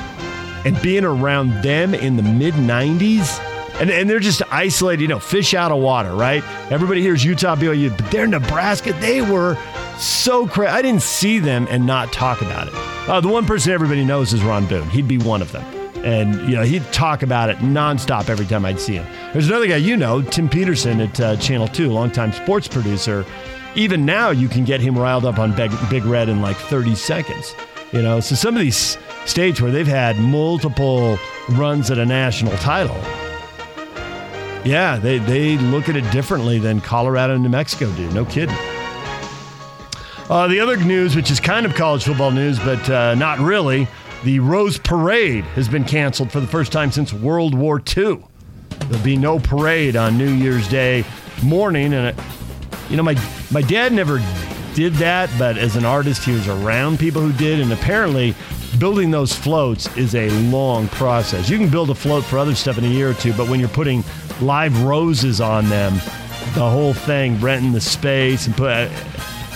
And 0.64 0.80
being 0.80 1.04
around 1.04 1.62
them 1.62 1.94
in 1.94 2.16
the 2.16 2.22
mid 2.22 2.54
90s, 2.54 3.38
and, 3.80 3.90
and 3.90 4.08
they're 4.08 4.20
just 4.20 4.40
isolated, 4.50 5.02
you 5.02 5.08
know, 5.08 5.18
fish 5.18 5.52
out 5.52 5.72
of 5.72 5.78
water, 5.78 6.14
right? 6.14 6.42
Everybody 6.70 7.02
hears 7.02 7.24
Utah, 7.24 7.56
BYU, 7.56 7.96
but 7.96 8.10
they're 8.10 8.26
Nebraska. 8.26 8.92
They 8.94 9.20
were 9.20 9.58
so 9.98 10.46
crazy. 10.46 10.70
I 10.70 10.80
didn't 10.80 11.02
see 11.02 11.38
them 11.38 11.66
and 11.68 11.86
not 11.86 12.12
talk 12.12 12.40
about 12.40 12.68
it. 12.68 12.74
Uh, 13.08 13.20
the 13.20 13.28
one 13.28 13.44
person 13.44 13.72
everybody 13.72 14.04
knows 14.04 14.32
is 14.32 14.42
Ron 14.42 14.66
Boone. 14.66 14.88
He'd 14.90 15.08
be 15.08 15.18
one 15.18 15.42
of 15.42 15.52
them. 15.52 15.83
And, 16.04 16.34
you 16.48 16.54
know, 16.54 16.62
he'd 16.62 16.84
talk 16.92 17.22
about 17.22 17.48
it 17.48 17.56
nonstop 17.58 18.28
every 18.28 18.44
time 18.44 18.66
I'd 18.66 18.78
see 18.78 18.94
him. 18.94 19.06
There's 19.32 19.48
another 19.48 19.66
guy 19.66 19.76
you 19.76 19.96
know, 19.96 20.20
Tim 20.20 20.50
Peterson 20.50 21.00
at 21.00 21.18
uh, 21.18 21.36
Channel 21.36 21.66
2, 21.68 21.90
longtime 21.90 22.32
sports 22.32 22.68
producer. 22.68 23.24
Even 23.74 24.04
now, 24.04 24.30
you 24.30 24.46
can 24.48 24.64
get 24.64 24.80
him 24.80 24.98
riled 24.98 25.24
up 25.24 25.38
on 25.38 25.54
Big, 25.56 25.72
Big 25.88 26.04
Red 26.04 26.28
in 26.28 26.42
like 26.42 26.56
30 26.56 26.94
seconds. 26.94 27.54
You 27.92 28.02
know, 28.02 28.20
so 28.20 28.34
some 28.34 28.54
of 28.54 28.60
these 28.60 28.98
states 29.24 29.60
where 29.60 29.70
they've 29.70 29.86
had 29.86 30.18
multiple 30.18 31.18
runs 31.50 31.90
at 31.90 31.98
a 31.98 32.04
national 32.04 32.52
title, 32.58 33.00
yeah, 34.64 34.96
they, 34.96 35.18
they 35.18 35.56
look 35.58 35.88
at 35.88 35.96
it 35.96 36.10
differently 36.10 36.58
than 36.58 36.80
Colorado 36.80 37.34
and 37.34 37.42
New 37.42 37.48
Mexico 37.48 37.90
do. 37.92 38.10
No 38.10 38.24
kidding. 38.24 38.56
Uh, 40.28 40.48
the 40.48 40.58
other 40.58 40.76
news, 40.76 41.14
which 41.14 41.30
is 41.30 41.38
kind 41.38 41.66
of 41.66 41.74
college 41.74 42.04
football 42.04 42.30
news, 42.30 42.58
but 42.58 42.88
uh, 42.90 43.14
not 43.14 43.38
really, 43.38 43.86
the 44.24 44.40
Rose 44.40 44.78
Parade 44.78 45.44
has 45.44 45.68
been 45.68 45.84
canceled 45.84 46.32
for 46.32 46.40
the 46.40 46.46
first 46.46 46.72
time 46.72 46.90
since 46.90 47.12
World 47.12 47.54
War 47.54 47.78
II. 47.78 48.24
There'll 48.88 49.04
be 49.04 49.16
no 49.16 49.38
parade 49.38 49.96
on 49.96 50.16
New 50.16 50.30
Year's 50.30 50.66
Day 50.66 51.04
morning, 51.42 51.92
and 51.92 52.18
you 52.88 52.96
know, 52.96 53.02
my 53.02 53.14
my 53.50 53.60
dad 53.60 53.92
never 53.92 54.22
did 54.74 54.94
that, 54.94 55.30
but 55.38 55.58
as 55.58 55.76
an 55.76 55.84
artist, 55.84 56.24
he 56.24 56.32
was 56.32 56.48
around 56.48 56.98
people 56.98 57.22
who 57.22 57.32
did, 57.32 57.60
and 57.60 57.72
apparently. 57.72 58.34
Building 58.76 59.12
those 59.12 59.32
floats 59.32 59.86
is 59.96 60.16
a 60.16 60.28
long 60.50 60.88
process. 60.88 61.48
You 61.48 61.58
can 61.58 61.70
build 61.70 61.90
a 61.90 61.94
float 61.94 62.24
for 62.24 62.38
other 62.38 62.56
stuff 62.56 62.76
in 62.76 62.82
a 62.82 62.88
year 62.88 63.08
or 63.10 63.14
two, 63.14 63.32
but 63.34 63.48
when 63.48 63.60
you're 63.60 63.68
putting 63.68 64.02
live 64.40 64.82
roses 64.82 65.40
on 65.40 65.68
them, 65.68 65.92
the 66.54 66.68
whole 66.68 66.92
thing, 66.92 67.40
renting 67.40 67.70
the 67.70 67.80
space 67.80 68.48
and 68.48 68.56
put. 68.56 68.90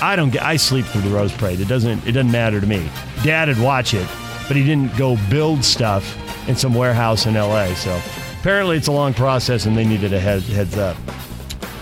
I 0.01 0.15
don't 0.15 0.31
get. 0.31 0.45
I 0.45 0.57
sleep 0.57 0.87
through 0.87 1.01
the 1.01 1.11
rose 1.11 1.33
parade. 1.33 1.59
It 1.59 1.67
doesn't. 1.67 2.07
It 2.07 2.13
doesn't 2.13 2.31
matter 2.31 2.61
to 2.61 2.67
me. 2.69 2.89
Dad 3.25 3.49
would 3.49 3.59
watch 3.61 3.93
it, 3.93 4.07
but 4.49 4.57
he 4.57 4.65
didn't 4.65 4.97
go 4.97 5.17
build 5.31 5.63
stuff 5.63 6.17
in 6.49 6.57
some 6.57 6.75
warehouse 6.75 7.27
in 7.27 7.37
L.A. 7.37 7.75
So 7.77 8.01
apparently, 8.41 8.79
it's 8.79 8.89
a 8.89 8.93
long 8.93 9.15
process, 9.15 9.67
and 9.67 9.77
they 9.77 9.85
needed 9.85 10.13
a 10.13 10.19
head, 10.19 10.43
heads 10.43 10.77
up. 10.77 10.97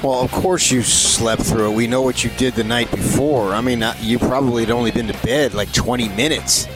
Well, 0.02 0.20
of 0.20 0.30
course 0.30 0.70
you 0.70 0.82
slept 0.82 1.42
through 1.42 1.72
it. 1.72 1.74
We 1.74 1.86
know 1.86 2.02
what 2.02 2.22
you 2.22 2.30
did 2.36 2.54
the 2.54 2.64
night 2.64 2.90
before. 2.90 3.54
I 3.54 3.60
mean, 3.60 3.82
uh, 3.82 3.94
you 4.00 4.18
probably 4.18 4.62
had 4.64 4.70
only 4.70 4.90
been 4.90 5.06
to 5.06 5.18
bed 5.24 5.54
like 5.54 5.72
20 5.72 6.10
minutes. 6.10 6.68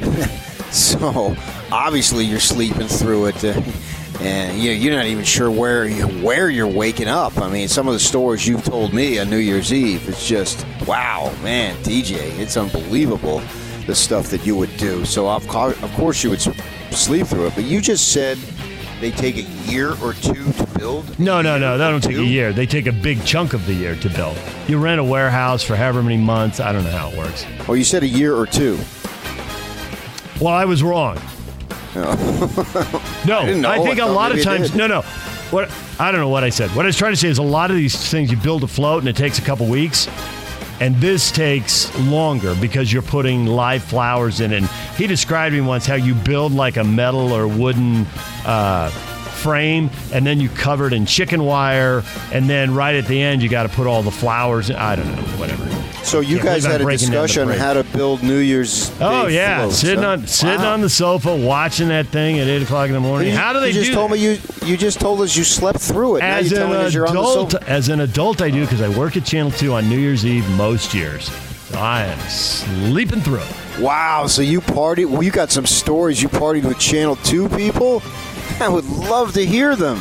so 0.70 1.36
obviously 1.70 2.24
you're 2.24 2.40
sleeping 2.40 2.88
through 2.88 3.26
it. 3.26 3.44
Uh, 3.44 3.62
and 4.20 4.58
you 4.58 4.70
know, 4.70 4.76
you're 4.76 4.96
not 4.96 5.06
even 5.06 5.24
sure 5.24 5.50
where 5.50 5.88
where 6.20 6.50
you're 6.50 6.66
waking 6.66 7.08
up. 7.08 7.38
I 7.38 7.48
mean, 7.48 7.68
some 7.68 7.86
of 7.86 7.94
the 7.94 8.00
stories 8.00 8.46
you've 8.46 8.64
told 8.64 8.92
me 8.92 9.18
on 9.18 9.30
New 9.30 9.38
Year's 9.38 9.72
Eve, 9.72 10.08
it's 10.08 10.26
just 10.26 10.66
wow, 10.86 11.32
man, 11.42 11.76
DJ, 11.84 12.38
it's 12.38 12.56
unbelievable 12.56 13.40
the 13.86 13.94
stuff 13.94 14.28
that 14.28 14.46
you 14.46 14.56
would 14.56 14.74
do. 14.76 15.04
So 15.04 15.28
of 15.28 15.46
course, 15.48 15.80
of 15.82 15.92
course 15.92 16.22
you 16.24 16.30
would 16.30 16.40
sleep 16.40 17.26
through 17.26 17.46
it. 17.48 17.54
But 17.54 17.64
you 17.64 17.80
just 17.80 18.12
said 18.12 18.38
they 19.00 19.10
take 19.10 19.36
a 19.36 19.42
year 19.70 19.92
or 20.02 20.14
two 20.14 20.52
to 20.52 20.66
build. 20.78 21.18
No, 21.18 21.42
no, 21.42 21.58
no, 21.58 21.76
they 21.76 21.90
don't 21.90 22.02
take 22.02 22.16
a 22.16 22.24
year. 22.24 22.52
They 22.52 22.66
take 22.66 22.86
a 22.86 22.92
big 22.92 23.24
chunk 23.24 23.52
of 23.52 23.66
the 23.66 23.74
year 23.74 23.96
to 23.96 24.08
build. 24.10 24.38
You 24.66 24.78
rent 24.78 25.00
a 25.00 25.04
warehouse 25.04 25.62
for 25.62 25.76
however 25.76 26.02
many 26.02 26.16
months. 26.16 26.60
I 26.60 26.72
don't 26.72 26.84
know 26.84 26.90
how 26.90 27.10
it 27.10 27.18
works. 27.18 27.44
Oh, 27.68 27.74
you 27.74 27.84
said 27.84 28.02
a 28.02 28.08
year 28.08 28.34
or 28.34 28.46
two. 28.46 28.78
Well, 30.40 30.54
I 30.54 30.64
was 30.64 30.82
wrong. 30.82 31.20
no, 31.94 33.46
didn't. 33.46 33.64
I 33.64 33.78
think 33.80 34.00
I 34.00 34.06
a 34.06 34.10
lot 34.10 34.32
of 34.32 34.42
times. 34.42 34.74
No, 34.74 34.88
no. 34.88 35.02
What 35.50 35.70
I 36.00 36.10
don't 36.10 36.20
know 36.20 36.28
what 36.28 36.42
I 36.42 36.48
said. 36.48 36.74
What 36.74 36.84
I 36.84 36.88
was 36.88 36.96
trying 36.96 37.12
to 37.12 37.16
say 37.16 37.28
is 37.28 37.38
a 37.38 37.42
lot 37.42 37.70
of 37.70 37.76
these 37.76 38.10
things 38.10 38.30
you 38.30 38.36
build 38.36 38.64
a 38.64 38.66
float 38.66 39.00
and 39.00 39.08
it 39.08 39.16
takes 39.16 39.38
a 39.38 39.42
couple 39.42 39.66
weeks, 39.68 40.08
and 40.84 40.94
this 40.96 41.32
takes 41.32 41.98
longer 41.98 42.54
because 42.60 42.92
you're 42.92 43.00
putting 43.00 43.46
live 43.46 43.82
flowers 43.82 44.42
in. 44.42 44.52
And 44.52 44.66
he 44.98 45.06
described 45.06 45.54
me 45.54 45.62
once 45.62 45.86
how 45.86 45.94
you 45.94 46.14
build 46.14 46.52
like 46.52 46.76
a 46.76 46.84
metal 46.84 47.32
or 47.32 47.48
wooden. 47.48 48.06
Uh, 48.44 48.90
frame 48.90 49.90
and 50.12 50.26
then 50.26 50.40
you 50.40 50.48
cover 50.48 50.86
it 50.86 50.92
in 50.94 51.04
chicken 51.04 51.44
wire 51.44 52.02
and 52.32 52.48
then 52.48 52.74
right 52.74 52.94
at 52.94 53.04
the 53.06 53.20
end 53.20 53.42
you 53.42 53.48
got 53.48 53.64
to 53.64 53.68
put 53.68 53.86
all 53.86 54.02
the 54.02 54.10
flowers 54.10 54.70
in. 54.70 54.76
i 54.76 54.96
don't 54.96 55.06
know 55.14 55.22
whatever 55.38 55.83
So 56.04 56.20
you 56.20 56.36
Can't 56.36 56.46
guys 56.48 56.64
had 56.64 56.80
a 56.80 56.84
breaking 56.84 57.10
down 57.10 57.22
the 57.22 57.26
discussion 57.26 57.50
on 57.50 57.58
how 57.58 57.72
to 57.72 57.82
build 57.82 58.22
New 58.22 58.38
Year's. 58.38 58.92
Oh 59.00 59.26
Day 59.26 59.36
yeah, 59.36 59.60
floats, 59.62 59.76
sitting 59.78 60.02
huh? 60.04 60.10
on 60.10 60.26
sitting 60.26 60.60
Wow. 60.60 60.74
on 60.74 60.80
the 60.82 60.88
sofa 60.90 61.34
watching 61.34 61.88
that 61.88 62.08
thing 62.08 62.38
at 62.38 62.46
eight 62.46 62.62
o'clock 62.62 62.88
in 62.88 62.92
the 62.94 63.00
morning. 63.00 63.28
You- 63.30 63.36
How 63.36 63.52
do 63.54 63.60
they 63.60 63.68
you 63.68 63.72
just 63.72 63.86
do 63.88 63.94
told 63.94 64.10
that? 64.10 64.16
me 64.16 64.20
you 64.22 64.38
you 64.66 64.76
just 64.76 65.00
told 65.00 65.20
us 65.22 65.34
you 65.34 65.44
slept 65.44 65.80
through 65.80 66.16
it. 66.16 66.20
now 66.20 66.36
as 66.36 66.50
you're 66.50 66.60
an 66.60 66.66
telling 66.68 66.86
us 66.86 66.94
you're 66.94 67.06
on 67.06 67.14
the 67.14 67.20
adult, 67.20 67.54
as 67.64 67.88
an 67.88 68.00
adult, 68.00 68.42
I 68.42 68.50
do 68.50 68.60
because 68.62 68.82
I 68.82 68.88
work 68.90 69.16
at 69.16 69.24
Channel 69.24 69.50
Two 69.52 69.72
on 69.72 69.88
New 69.88 69.98
Year's 69.98 70.26
Eve 70.26 70.48
most 70.56 70.92
years. 70.94 71.30
So 71.70 71.78
I 71.78 72.02
am 72.04 72.18
sleeping 72.28 73.20
through 73.22 73.40
it. 73.40 73.80
Wow, 73.80 74.26
so 74.26 74.42
you 74.42 74.60
party? 74.60 75.06
Well, 75.06 75.22
you 75.22 75.30
got 75.30 75.50
some 75.50 75.66
stories. 75.66 76.22
You 76.22 76.28
partied 76.28 76.64
with 76.64 76.78
Channel 76.78 77.16
Two 77.16 77.48
people. 77.48 78.02
I 78.60 78.68
would 78.68 78.84
love 78.84 79.32
to 79.34 79.44
hear 79.44 79.74
them. 79.74 79.98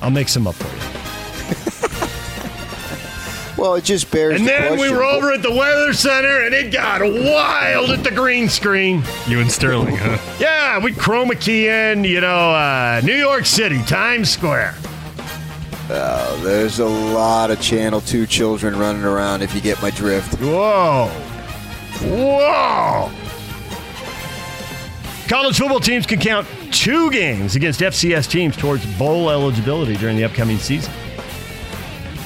I'll 0.00 0.10
make 0.10 0.28
some 0.28 0.46
up 0.46 0.54
for 0.54 0.64
you. 0.76 0.77
Well, 3.58 3.74
it 3.74 3.82
just 3.82 4.08
bears. 4.12 4.36
And 4.36 4.46
the 4.46 4.52
then 4.52 4.78
we 4.78 4.88
were 4.88 5.02
over 5.02 5.32
at 5.32 5.42
the 5.42 5.50
Weather 5.50 5.92
Center, 5.92 6.44
and 6.44 6.54
it 6.54 6.72
got 6.72 7.02
wild 7.02 7.90
at 7.90 8.04
the 8.04 8.10
green 8.12 8.48
screen. 8.48 9.02
You 9.26 9.40
and 9.40 9.50
Sterling, 9.50 9.96
huh? 9.96 10.16
Yeah, 10.38 10.78
we 10.78 10.92
chroma 10.92 11.38
key 11.38 11.68
in, 11.68 12.04
you 12.04 12.20
know, 12.20 12.52
uh, 12.52 13.00
New 13.02 13.16
York 13.16 13.46
City, 13.46 13.82
Times 13.82 14.30
Square. 14.30 14.76
Oh, 15.90 16.40
there's 16.44 16.78
a 16.78 16.86
lot 16.86 17.50
of 17.50 17.60
Channel 17.60 18.00
Two 18.00 18.26
children 18.26 18.78
running 18.78 19.02
around. 19.02 19.42
If 19.42 19.54
you 19.56 19.60
get 19.60 19.82
my 19.82 19.90
drift. 19.90 20.38
Whoa. 20.40 21.08
Whoa. 22.02 23.10
College 25.28 25.58
football 25.58 25.80
teams 25.80 26.06
can 26.06 26.20
count 26.20 26.46
two 26.70 27.10
games 27.10 27.56
against 27.56 27.80
FCS 27.80 28.30
teams 28.30 28.56
towards 28.56 28.86
bowl 28.96 29.30
eligibility 29.30 29.96
during 29.96 30.16
the 30.16 30.24
upcoming 30.24 30.58
season. 30.58 30.92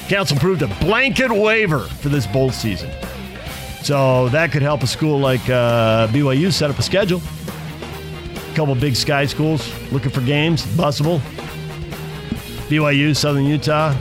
Council 0.09 0.37
approved 0.37 0.61
a 0.61 0.67
blanket 0.79 1.31
waiver 1.31 1.79
for 1.79 2.09
this 2.09 2.27
bowl 2.27 2.51
season. 2.51 2.91
So 3.83 4.29
that 4.29 4.51
could 4.51 4.61
help 4.61 4.83
a 4.83 4.87
school 4.87 5.19
like 5.19 5.41
uh, 5.49 6.07
BYU 6.07 6.51
set 6.51 6.69
up 6.69 6.79
a 6.79 6.83
schedule. 6.83 7.21
A 8.35 8.55
couple 8.55 8.75
big 8.75 8.95
sky 8.95 9.25
schools 9.25 9.69
looking 9.91 10.11
for 10.11 10.21
games, 10.21 10.65
busable. 10.77 11.19
BYU, 12.69 13.15
Southern 13.15 13.45
Utah. 13.45 13.93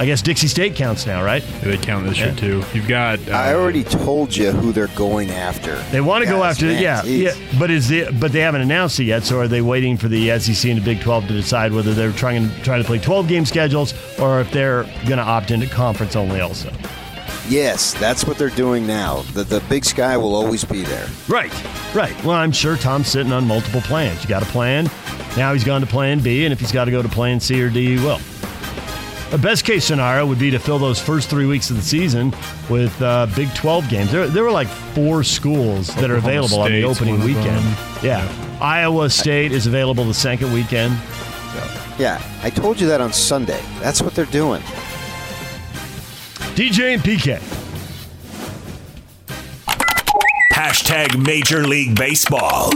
I 0.00 0.06
guess 0.06 0.22
Dixie 0.22 0.48
State 0.48 0.76
counts 0.76 1.04
now, 1.04 1.22
right? 1.22 1.42
They 1.60 1.76
count 1.76 2.06
this 2.06 2.16
year 2.18 2.34
too. 2.34 2.64
You've 2.72 2.88
got. 2.88 3.18
Uh, 3.28 3.32
I 3.32 3.52
already 3.52 3.84
told 3.84 4.34
you 4.34 4.50
who 4.50 4.72
they're 4.72 4.86
going 4.88 5.30
after. 5.30 5.76
They 5.90 6.00
want 6.00 6.24
to 6.24 6.30
go 6.30 6.42
after 6.42 6.64
man, 6.64 6.82
yeah, 6.82 7.02
geez. 7.02 7.20
yeah, 7.36 7.58
but 7.58 7.70
is 7.70 7.86
the 7.88 8.10
but 8.18 8.32
they 8.32 8.40
haven't 8.40 8.62
announced 8.62 8.98
it 8.98 9.04
yet. 9.04 9.24
So 9.24 9.38
are 9.38 9.46
they 9.46 9.60
waiting 9.60 9.98
for 9.98 10.08
the 10.08 10.38
SEC 10.38 10.70
and 10.70 10.80
the 10.80 10.84
Big 10.84 11.02
12 11.02 11.28
to 11.28 11.34
decide 11.34 11.74
whether 11.74 11.92
they're 11.92 12.12
trying 12.12 12.50
trying 12.62 12.80
to 12.80 12.86
play 12.86 12.98
12 12.98 13.28
game 13.28 13.44
schedules 13.44 13.92
or 14.18 14.40
if 14.40 14.50
they're 14.52 14.84
going 15.04 15.18
to 15.18 15.22
opt 15.22 15.50
into 15.50 15.66
conference 15.66 16.16
only 16.16 16.40
also? 16.40 16.72
Yes, 17.46 17.92
that's 17.92 18.24
what 18.24 18.38
they're 18.38 18.48
doing 18.48 18.86
now. 18.86 19.20
The 19.34 19.44
the 19.44 19.60
Big 19.68 19.84
Sky 19.84 20.16
will 20.16 20.34
always 20.34 20.64
be 20.64 20.80
there. 20.80 21.08
Right, 21.28 21.52
right. 21.94 22.24
Well, 22.24 22.36
I'm 22.36 22.52
sure 22.52 22.78
Tom's 22.78 23.08
sitting 23.08 23.34
on 23.34 23.46
multiple 23.46 23.82
plans. 23.82 24.22
You 24.22 24.30
got 24.30 24.42
a 24.42 24.46
plan. 24.46 24.88
Now 25.36 25.52
he's 25.52 25.62
gone 25.62 25.82
to 25.82 25.86
Plan 25.86 26.20
B, 26.20 26.46
and 26.46 26.54
if 26.54 26.58
he's 26.58 26.72
got 26.72 26.86
to 26.86 26.90
go 26.90 27.02
to 27.02 27.08
Plan 27.10 27.38
C 27.38 27.62
or 27.62 27.68
D, 27.68 27.98
he 27.98 28.02
will. 28.02 28.18
A 29.32 29.38
best 29.38 29.64
case 29.64 29.84
scenario 29.84 30.26
would 30.26 30.40
be 30.40 30.50
to 30.50 30.58
fill 30.58 30.78
those 30.80 30.98
first 31.00 31.30
three 31.30 31.46
weeks 31.46 31.70
of 31.70 31.76
the 31.76 31.82
season 31.82 32.34
with 32.68 33.00
uh, 33.00 33.26
Big 33.36 33.54
12 33.54 33.88
games. 33.88 34.10
There, 34.10 34.26
there 34.26 34.42
were 34.42 34.50
like 34.50 34.66
four 34.66 35.22
schools 35.22 35.86
that 35.94 36.10
are 36.10 36.16
Oklahoma 36.16 36.28
available 36.28 36.60
on 36.60 36.72
the 36.72 36.82
opening 36.84 37.20
weekend. 37.20 37.64
Yeah. 38.02 38.28
Iowa 38.60 39.08
State 39.08 39.52
is 39.52 39.68
available 39.68 40.04
the 40.04 40.14
second 40.14 40.52
weekend. 40.52 40.94
Yeah, 41.98 42.20
I 42.42 42.48
told 42.50 42.80
you 42.80 42.88
that 42.88 43.00
on 43.02 43.12
Sunday. 43.12 43.62
That's 43.80 44.00
what 44.00 44.14
they're 44.14 44.24
doing. 44.24 44.62
DJ 46.56 46.94
and 46.94 47.02
PK. 47.02 47.38
Hashtag 50.54 51.22
Major 51.24 51.66
League 51.66 51.94
Baseball. 51.96 52.70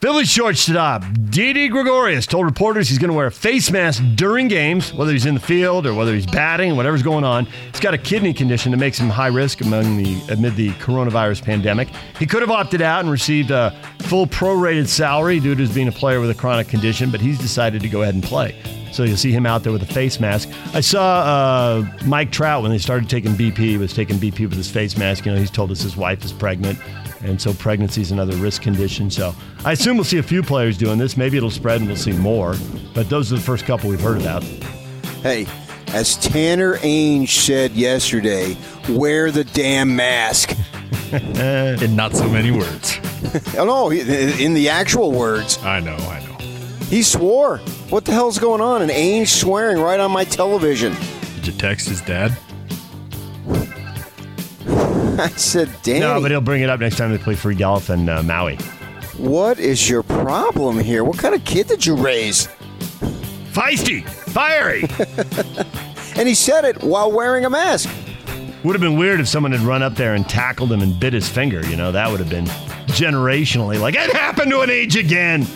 Phillies 0.00 0.30
shortstop 0.30 1.02
Didi 1.28 1.66
Gregorius 1.66 2.24
told 2.24 2.46
reporters 2.46 2.88
he's 2.88 2.98
going 2.98 3.10
to 3.10 3.16
wear 3.16 3.26
a 3.26 3.32
face 3.32 3.68
mask 3.72 4.00
during 4.14 4.46
games, 4.46 4.94
whether 4.94 5.10
he's 5.10 5.26
in 5.26 5.34
the 5.34 5.40
field 5.40 5.88
or 5.88 5.94
whether 5.94 6.14
he's 6.14 6.24
batting, 6.24 6.70
or 6.70 6.74
whatever's 6.76 7.02
going 7.02 7.24
on. 7.24 7.46
He's 7.72 7.80
got 7.80 7.94
a 7.94 7.98
kidney 7.98 8.32
condition 8.32 8.70
that 8.70 8.76
makes 8.76 8.96
him 8.96 9.08
high 9.08 9.26
risk 9.26 9.60
among 9.60 9.96
the 9.96 10.20
amid 10.32 10.54
the 10.54 10.70
coronavirus 10.74 11.42
pandemic. 11.42 11.88
He 12.16 12.26
could 12.26 12.42
have 12.42 12.50
opted 12.52 12.80
out 12.80 13.00
and 13.00 13.10
received 13.10 13.50
a 13.50 13.76
full 14.02 14.28
prorated 14.28 14.86
salary 14.86 15.40
due 15.40 15.56
to 15.56 15.62
his 15.62 15.74
being 15.74 15.88
a 15.88 15.92
player 15.92 16.20
with 16.20 16.30
a 16.30 16.34
chronic 16.34 16.68
condition, 16.68 17.10
but 17.10 17.20
he's 17.20 17.38
decided 17.38 17.82
to 17.82 17.88
go 17.88 18.02
ahead 18.02 18.14
and 18.14 18.22
play. 18.22 18.54
So 18.92 19.04
you'll 19.04 19.16
see 19.16 19.32
him 19.32 19.46
out 19.46 19.62
there 19.62 19.72
with 19.72 19.82
a 19.82 19.92
face 19.92 20.20
mask. 20.20 20.48
I 20.74 20.80
saw 20.80 21.02
uh, 21.02 21.86
Mike 22.06 22.30
Trout 22.32 22.62
when 22.62 22.70
they 22.70 22.78
started 22.78 23.08
taking 23.08 23.32
BP. 23.32 23.58
He 23.58 23.76
was 23.78 23.92
taking 23.92 24.16
BP 24.16 24.40
with 24.40 24.54
his 24.54 24.70
face 24.70 24.96
mask. 24.96 25.26
You 25.26 25.32
know, 25.32 25.38
he's 25.38 25.50
told 25.50 25.70
us 25.70 25.80
his 25.82 25.96
wife 25.96 26.24
is 26.24 26.32
pregnant, 26.32 26.78
and 27.22 27.40
so 27.40 27.52
pregnancy 27.54 28.00
is 28.00 28.10
another 28.10 28.36
risk 28.36 28.62
condition. 28.62 29.10
So 29.10 29.34
I 29.64 29.72
assume 29.72 29.96
we'll 29.96 30.04
see 30.04 30.18
a 30.18 30.22
few 30.22 30.42
players 30.42 30.76
doing 30.78 30.98
this. 30.98 31.16
Maybe 31.16 31.36
it'll 31.36 31.50
spread 31.50 31.80
and 31.80 31.88
we'll 31.88 31.96
see 31.96 32.12
more. 32.12 32.56
But 32.94 33.08
those 33.08 33.32
are 33.32 33.36
the 33.36 33.42
first 33.42 33.64
couple 33.66 33.90
we've 33.90 34.00
heard 34.00 34.20
about. 34.20 34.42
Hey, 35.22 35.46
as 35.88 36.16
Tanner 36.16 36.76
Ainge 36.78 37.28
said 37.28 37.72
yesterday, 37.72 38.56
wear 38.88 39.30
the 39.30 39.44
damn 39.44 39.94
mask. 39.96 40.56
in 41.12 41.96
not 41.96 42.14
so 42.14 42.28
many 42.28 42.50
words. 42.50 42.98
Oh 43.58 43.64
no, 43.64 43.90
in 43.90 44.54
the 44.54 44.68
actual 44.68 45.10
words, 45.10 45.58
I 45.64 45.80
know, 45.80 45.96
I 45.96 46.24
know. 46.24 46.37
He 46.88 47.02
swore. 47.02 47.58
What 47.90 48.04
the 48.04 48.12
hell's 48.12 48.38
going 48.38 48.60
on? 48.60 48.82
And 48.82 48.90
Ainge 48.90 49.28
swearing 49.28 49.78
right 49.78 50.00
on 50.00 50.10
my 50.10 50.24
television. 50.24 50.94
Did 51.36 51.46
you 51.48 51.52
text 51.52 51.88
his 51.88 52.00
dad? 52.00 52.36
I 55.20 55.28
said, 55.36 55.68
Danny, 55.82 56.00
No, 56.00 56.20
but 56.20 56.30
he'll 56.30 56.40
bring 56.40 56.62
it 56.62 56.70
up 56.70 56.80
next 56.80 56.96
time 56.96 57.10
they 57.10 57.18
play 57.18 57.34
free 57.34 57.54
golf 57.56 57.90
in 57.90 58.08
uh, 58.08 58.22
Maui. 58.22 58.56
what 59.16 59.58
is 59.58 59.88
your 59.90 60.02
problem 60.04 60.78
here? 60.78 61.02
What 61.02 61.18
kind 61.18 61.34
of 61.34 61.44
kid 61.44 61.66
did 61.66 61.84
you 61.84 61.96
raise? 61.96 62.46
Feisty, 63.52 64.04
fiery. 64.08 64.84
And 66.16 66.26
he 66.26 66.34
said 66.34 66.64
it 66.64 66.82
while 66.82 67.12
wearing 67.12 67.44
a 67.44 67.50
mask. 67.50 67.88
would 68.64 68.72
have 68.74 68.80
been 68.80 68.98
weird 68.98 69.20
if 69.20 69.28
someone 69.28 69.52
had 69.52 69.60
run 69.60 69.84
up 69.84 69.94
there 69.94 70.16
and 70.16 70.28
tackled 70.28 70.72
him 70.72 70.80
and 70.82 70.98
bit 70.98 71.12
his 71.12 71.28
finger. 71.28 71.64
You 71.68 71.76
know, 71.76 71.92
that 71.92 72.10
would 72.10 72.18
have 72.18 72.28
been 72.28 72.46
generationally 72.86 73.78
like, 73.80 73.94
it 73.94 74.12
happened 74.12 74.50
to 74.50 74.60
an 74.62 74.68
age 74.70 74.96
again. 74.96 75.46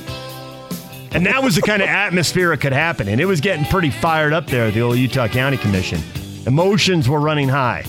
And 1.14 1.26
that 1.26 1.42
was 1.42 1.56
the 1.56 1.62
kind 1.62 1.82
of 1.82 1.88
atmosphere 1.88 2.52
it 2.52 2.58
could 2.58 2.72
happen. 2.72 3.08
And 3.08 3.20
it 3.20 3.26
was 3.26 3.40
getting 3.40 3.64
pretty 3.66 3.90
fired 3.90 4.32
up 4.32 4.46
there 4.46 4.66
at 4.66 4.74
the 4.74 4.80
old 4.80 4.96
Utah 4.96 5.28
County 5.28 5.58
Commission. 5.58 6.00
Emotions 6.46 7.08
were 7.08 7.20
running 7.20 7.48
high. 7.48 7.84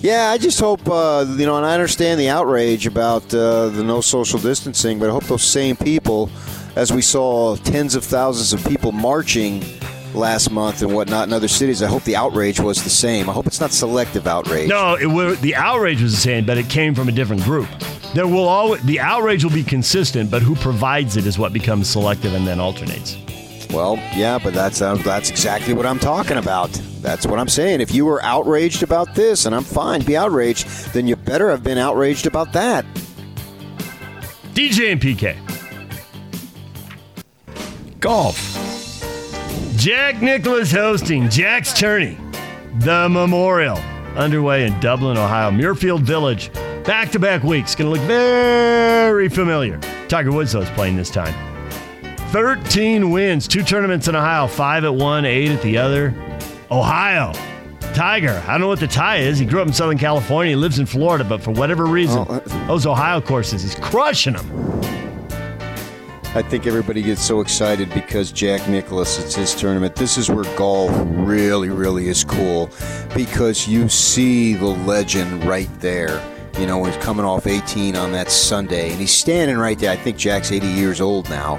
Yeah, 0.00 0.30
I 0.30 0.36
just 0.36 0.58
hope, 0.58 0.86
uh, 0.88 1.24
you 1.38 1.46
know, 1.46 1.56
and 1.56 1.64
I 1.64 1.74
understand 1.74 2.18
the 2.18 2.28
outrage 2.28 2.86
about 2.86 3.32
uh, 3.32 3.68
the 3.68 3.84
no 3.84 4.00
social 4.00 4.40
distancing, 4.40 4.98
but 4.98 5.08
I 5.08 5.12
hope 5.12 5.24
those 5.24 5.44
same 5.44 5.76
people, 5.76 6.28
as 6.74 6.92
we 6.92 7.02
saw 7.02 7.54
tens 7.56 7.94
of 7.94 8.04
thousands 8.04 8.52
of 8.52 8.68
people 8.68 8.90
marching 8.90 9.62
last 10.12 10.50
month 10.50 10.82
and 10.82 10.92
whatnot 10.92 11.28
in 11.28 11.32
other 11.32 11.48
cities, 11.48 11.82
I 11.82 11.86
hope 11.86 12.02
the 12.02 12.16
outrage 12.16 12.58
was 12.58 12.82
the 12.82 12.90
same. 12.90 13.30
I 13.30 13.32
hope 13.32 13.46
it's 13.46 13.60
not 13.60 13.70
selective 13.70 14.26
outrage. 14.26 14.68
No, 14.68 14.96
it 14.96 15.40
the 15.40 15.54
outrage 15.54 16.02
was 16.02 16.12
the 16.12 16.20
same, 16.20 16.44
but 16.44 16.58
it 16.58 16.68
came 16.68 16.94
from 16.94 17.08
a 17.08 17.12
different 17.12 17.42
group. 17.44 17.68
There 18.14 18.26
will 18.26 18.48
always 18.48 18.82
the 18.82 19.00
outrage 19.00 19.42
will 19.42 19.52
be 19.52 19.64
consistent, 19.64 20.30
but 20.30 20.42
who 20.42 20.54
provides 20.56 21.16
it 21.16 21.26
is 21.26 21.38
what 21.38 21.52
becomes 21.52 21.88
selective 21.88 22.34
and 22.34 22.46
then 22.46 22.60
alternates. 22.60 23.16
Well, 23.72 23.96
yeah, 24.14 24.38
but 24.38 24.52
that's 24.52 24.82
uh, 24.82 24.96
that's 24.96 25.30
exactly 25.30 25.72
what 25.72 25.86
I'm 25.86 25.98
talking 25.98 26.36
about. 26.36 26.70
That's 27.00 27.26
what 27.26 27.38
I'm 27.38 27.48
saying. 27.48 27.80
If 27.80 27.94
you 27.94 28.04
were 28.04 28.22
outraged 28.22 28.82
about 28.82 29.14
this, 29.14 29.46
and 29.46 29.54
I'm 29.54 29.64
fine, 29.64 30.02
be 30.02 30.14
outraged, 30.14 30.92
then 30.92 31.06
you 31.06 31.16
better 31.16 31.50
have 31.50 31.62
been 31.62 31.78
outraged 31.78 32.26
about 32.26 32.52
that. 32.52 32.84
DJ 34.52 34.92
and 34.92 35.00
PK. 35.00 35.38
Golf. 37.98 38.36
Jack 39.76 40.20
Nicklaus 40.20 40.70
hosting 40.70 41.30
Jack's 41.30 41.72
Tourney, 41.72 42.18
the 42.80 43.08
Memorial, 43.08 43.78
underway 44.16 44.66
in 44.66 44.78
Dublin, 44.80 45.16
Ohio, 45.16 45.50
Muirfield 45.50 46.02
Village. 46.02 46.50
Back 46.84 47.10
to 47.12 47.18
back 47.20 47.42
weeks. 47.44 47.74
Going 47.74 47.92
to 47.94 47.98
look 48.00 48.06
very 48.08 49.28
familiar. 49.28 49.78
Tiger 50.08 50.32
Woods, 50.32 50.52
though, 50.52 50.62
is 50.62 50.70
playing 50.70 50.96
this 50.96 51.10
time. 51.10 51.32
13 52.30 53.10
wins, 53.10 53.46
two 53.46 53.62
tournaments 53.62 54.08
in 54.08 54.16
Ohio, 54.16 54.46
five 54.46 54.84
at 54.84 54.94
one, 54.94 55.24
eight 55.24 55.50
at 55.50 55.62
the 55.62 55.78
other. 55.78 56.12
Ohio. 56.70 57.32
Tiger. 57.94 58.42
I 58.46 58.52
don't 58.52 58.62
know 58.62 58.68
what 58.68 58.80
the 58.80 58.86
tie 58.88 59.18
is. 59.18 59.38
He 59.38 59.44
grew 59.44 59.60
up 59.60 59.68
in 59.68 59.72
Southern 59.72 59.98
California. 59.98 60.52
He 60.52 60.56
lives 60.56 60.78
in 60.78 60.86
Florida, 60.86 61.24
but 61.24 61.42
for 61.42 61.50
whatever 61.52 61.84
reason, 61.86 62.24
Oh, 62.28 62.34
uh- 62.36 62.66
those 62.66 62.86
Ohio 62.86 63.20
courses, 63.20 63.62
he's 63.62 63.74
crushing 63.76 64.32
them. 64.32 64.80
I 66.34 66.40
think 66.40 66.66
everybody 66.66 67.02
gets 67.02 67.20
so 67.22 67.40
excited 67.42 67.92
because 67.92 68.32
Jack 68.32 68.66
Nicklaus, 68.66 69.18
it's 69.18 69.34
his 69.34 69.54
tournament. 69.54 69.94
This 69.94 70.16
is 70.16 70.30
where 70.30 70.44
golf 70.56 70.90
really, 71.10 71.68
really 71.68 72.08
is 72.08 72.24
cool 72.24 72.70
because 73.14 73.68
you 73.68 73.90
see 73.90 74.54
the 74.54 74.64
legend 74.66 75.44
right 75.44 75.68
there. 75.80 76.22
You 76.58 76.66
know, 76.66 76.84
he's 76.84 76.96
coming 76.98 77.24
off 77.24 77.46
18 77.46 77.96
on 77.96 78.12
that 78.12 78.30
Sunday, 78.30 78.90
and 78.90 79.00
he's 79.00 79.12
standing 79.12 79.56
right 79.56 79.78
there. 79.78 79.90
I 79.90 79.96
think 79.96 80.16
Jack's 80.16 80.52
80 80.52 80.66
years 80.66 81.00
old 81.00 81.28
now, 81.30 81.56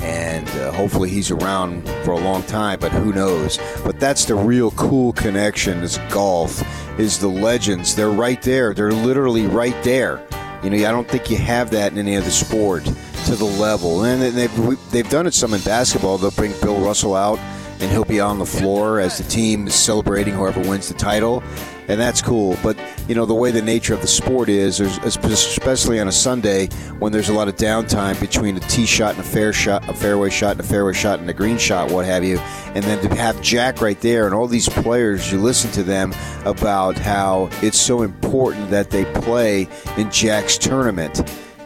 and 0.00 0.48
uh, 0.48 0.72
hopefully 0.72 1.08
he's 1.08 1.30
around 1.30 1.88
for 2.04 2.12
a 2.12 2.18
long 2.18 2.42
time, 2.42 2.78
but 2.80 2.92
who 2.92 3.12
knows? 3.12 3.58
But 3.84 4.00
that's 4.00 4.24
the 4.24 4.34
real 4.34 4.72
cool 4.72 5.12
connection 5.12 5.78
is 5.82 5.98
golf, 6.10 6.62
is 6.98 7.18
the 7.18 7.28
legends. 7.28 7.94
They're 7.94 8.10
right 8.10 8.42
there. 8.42 8.74
They're 8.74 8.92
literally 8.92 9.46
right 9.46 9.80
there. 9.84 10.26
You 10.62 10.70
know, 10.70 10.76
I 10.76 10.92
don't 10.92 11.08
think 11.08 11.30
you 11.30 11.36
have 11.36 11.70
that 11.70 11.92
in 11.92 11.98
any 11.98 12.16
other 12.16 12.30
sport 12.30 12.84
to 13.26 13.36
the 13.36 13.44
level. 13.44 14.04
And 14.04 14.22
they've 14.22 14.90
they've 14.90 15.08
done 15.08 15.26
it 15.26 15.34
some 15.34 15.54
in 15.54 15.60
basketball. 15.60 16.18
They'll 16.18 16.30
bring 16.30 16.52
Bill 16.60 16.78
Russell 16.80 17.14
out, 17.14 17.38
and 17.80 17.90
he'll 17.90 18.04
be 18.04 18.20
on 18.20 18.38
the 18.38 18.46
floor 18.46 19.00
as 19.00 19.18
the 19.18 19.24
team 19.24 19.66
is 19.66 19.74
celebrating 19.74 20.34
whoever 20.34 20.60
wins 20.60 20.88
the 20.88 20.94
title, 20.94 21.42
and 21.88 22.00
that's 22.00 22.22
cool. 22.22 22.56
But 22.62 22.78
you 23.08 23.14
know, 23.14 23.26
the 23.26 23.34
way 23.34 23.50
the 23.50 23.60
nature 23.60 23.92
of 23.92 24.00
the 24.00 24.06
sport 24.06 24.48
is, 24.48 24.80
especially 24.80 26.00
on 26.00 26.08
a 26.08 26.12
Sunday 26.12 26.68
when 26.98 27.12
there's 27.12 27.28
a 27.28 27.34
lot 27.34 27.48
of 27.48 27.56
downtime 27.56 28.18
between 28.20 28.56
a 28.56 28.60
tee 28.60 28.86
shot 28.86 29.16
and 29.16 29.20
a 29.20 29.26
fair 29.26 29.52
shot, 29.52 29.86
a 29.88 29.92
fairway 29.92 30.30
shot 30.30 30.52
and 30.52 30.60
a 30.60 30.64
fairway 30.64 30.94
shot 30.94 31.18
and 31.18 31.28
a 31.28 31.34
green 31.34 31.58
shot, 31.58 31.90
what 31.90 32.06
have 32.06 32.24
you, 32.24 32.38
and 32.74 32.84
then 32.84 33.00
to 33.06 33.14
have 33.14 33.40
Jack 33.42 33.80
right 33.82 34.00
there 34.00 34.24
and 34.24 34.34
all 34.34 34.46
these 34.46 34.68
players, 34.68 35.30
you 35.30 35.38
listen 35.38 35.70
to 35.72 35.82
them 35.82 36.14
about 36.44 36.96
how 36.96 37.50
it's 37.62 37.78
so 37.78 38.02
important 38.02 38.70
that 38.70 38.90
they 38.90 39.04
play 39.20 39.68
in 39.98 40.10
Jack's 40.10 40.56
tournament, 40.56 41.22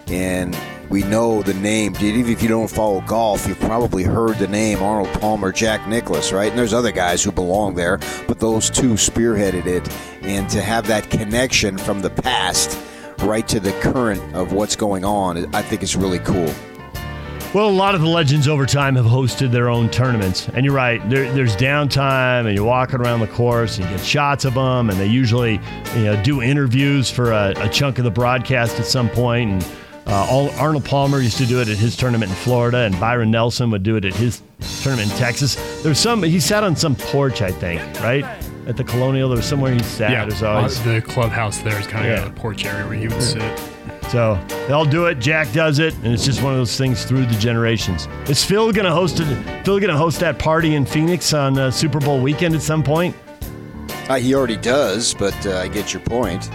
and 0.09 0.59
we 0.89 1.03
know 1.03 1.43
the 1.43 1.55
name. 1.55 1.95
Even 2.01 2.31
if 2.31 2.43
you 2.43 2.49
don't 2.49 2.71
follow 2.71 3.01
golf, 3.03 3.47
you've 3.47 3.61
probably 3.61 4.03
heard 4.03 4.37
the 4.39 4.49
name 4.49 4.83
Arnold 4.83 5.13
Palmer, 5.21 5.53
Jack 5.53 5.87
Nicklaus, 5.87 6.33
right? 6.33 6.51
And 6.51 6.59
there's 6.59 6.75
other 6.75 6.93
guys 6.93 7.23
who 7.23 7.33
belong 7.33 7.75
there, 7.75 7.99
but 8.27 8.39
those 8.39 8.71
two 8.71 8.93
spearheaded 8.93 9.67
it. 9.67 9.89
And 10.23 10.49
to 10.51 10.63
have 10.63 10.87
that 10.87 11.11
connection 11.11 11.79
from 11.79 12.01
the 12.01 12.11
past 12.11 12.79
right 13.21 13.47
to 13.49 13.61
the 13.61 13.73
current 13.81 14.35
of 14.35 14.53
what's 14.53 14.77
going 14.77 15.05
on, 15.05 15.55
I 15.55 15.63
think 15.63 15.83
is 15.83 15.97
really 15.97 16.21
cool. 16.21 16.53
Well, 17.55 17.71
a 17.71 17.71
lot 17.71 17.95
of 17.95 18.03
the 18.03 18.09
legends 18.09 18.47
over 18.47 18.67
time 18.67 18.95
have 18.97 19.07
hosted 19.07 19.53
their 19.53 19.71
own 19.71 19.89
tournaments, 19.89 20.51
and 20.51 20.67
you're 20.67 20.75
right. 20.75 21.01
There, 21.09 21.33
there's 21.33 21.57
downtime, 21.57 22.45
and 22.45 22.55
you're 22.55 22.67
walking 22.67 23.01
around 23.01 23.21
the 23.21 23.27
course, 23.27 23.79
and 23.79 23.89
you 23.89 23.97
get 23.97 24.05
shots 24.05 24.45
of 24.45 24.53
them, 24.53 24.91
and 24.91 25.01
they 25.01 25.07
usually, 25.07 25.53
you 25.97 26.05
know, 26.05 26.23
do 26.23 26.43
interviews 26.43 27.11
for 27.11 27.33
a, 27.33 27.55
a 27.57 27.71
chunk 27.71 27.97
of 27.97 28.05
the 28.05 28.11
broadcast 28.11 28.79
at 28.79 28.85
some 28.85 29.09
point. 29.09 29.51
And 29.51 29.63
uh, 30.09 30.27
all, 30.31 30.51
Arnold 30.53 30.85
Palmer 30.85 31.21
used 31.21 31.37
to 31.39 31.47
do 31.47 31.61
it 31.61 31.69
at 31.69 31.77
his 31.77 31.97
tournament 31.97 32.31
in 32.31 32.37
Florida, 32.39 32.79
and 32.79 32.99
Byron 32.99 33.31
Nelson 33.31 33.71
would 33.71 33.83
do 33.83 33.97
it 33.97 34.05
at 34.05 34.15
his 34.15 34.43
tournament 34.83 35.11
in 35.13 35.19
Texas. 35.19 35.57
There's 35.83 35.99
some. 35.99 36.23
He 36.23 36.41
sat 36.41 36.65
on 36.65 36.75
some 36.77 36.97
porch, 36.97 37.43
I 37.43 37.51
think, 37.51 37.81
right 38.01 38.25
at 38.67 38.77
the 38.77 38.85
Colonial. 38.85 39.29
There 39.29 39.37
was 39.37 39.47
somewhere 39.47 39.73
he 39.75 39.83
sat. 39.83 40.11
Yeah, 40.11 40.25
There's 40.25 40.43
always 40.43 40.81
uh, 40.81 40.95
the 40.95 41.03
clubhouse 41.03 41.59
there 41.59 41.79
is 41.79 41.87
kind 41.87 42.07
of 42.11 42.19
Yeah. 42.19 42.27
a 42.27 42.31
porch 42.31 42.65
area 42.65 42.87
where 42.87 42.97
he 42.97 43.07
would 43.09 43.23
sit. 43.23 43.43
So 44.11 44.43
they'll 44.67 44.87
do 44.87 45.05
it. 45.07 45.17
Jack 45.19 45.53
does 45.53 45.79
it, 45.79 45.93
and 45.97 46.07
it's 46.07 46.25
just 46.25 46.43
one 46.43 46.53
of 46.55 46.59
those 46.59 46.79
things 46.79 47.05
through 47.05 47.27
the 47.27 47.37
generations. 47.39 48.09
Is 48.31 48.43
Phil 48.43 48.73
gonna 48.73 48.91
host 48.95 49.21
it? 49.21 49.65
Phil 49.67 49.79
gonna 49.79 49.97
host 49.97 50.21
that 50.21 50.39
party 50.39 50.75
in 50.77 50.87
Phoenix 50.87 51.35
on 51.35 51.59
uh, 51.59 51.71
Super 51.71 52.01
Bowl 52.01 52.19
weekend 52.19 52.55
at 52.55 52.63
some 52.63 52.83
point? 52.83 53.15
Uh, 54.09 54.15
he 54.17 54.35
already 54.35 54.57
does, 54.57 55.13
but 55.13 55.35
uh, 55.47 55.59
I 55.59 55.69
get 55.69 55.93
your 55.93 56.01
point. 56.01 56.49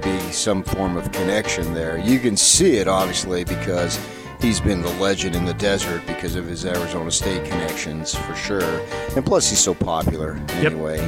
Be 0.00 0.18
some 0.32 0.62
form 0.62 0.96
of 0.96 1.10
connection 1.12 1.74
there? 1.74 1.98
You 1.98 2.18
can 2.18 2.36
see 2.36 2.76
it 2.76 2.88
obviously 2.88 3.44
because 3.44 3.98
he's 4.40 4.60
been 4.60 4.80
the 4.80 4.92
legend 4.94 5.36
in 5.36 5.44
the 5.44 5.54
desert 5.54 6.02
because 6.06 6.34
of 6.34 6.46
his 6.46 6.64
Arizona 6.64 7.10
State 7.10 7.44
connections 7.44 8.14
for 8.14 8.34
sure, 8.34 8.80
and 9.14 9.24
plus 9.24 9.50
he's 9.50 9.58
so 9.58 9.74
popular 9.74 10.40
anyway. 10.50 10.98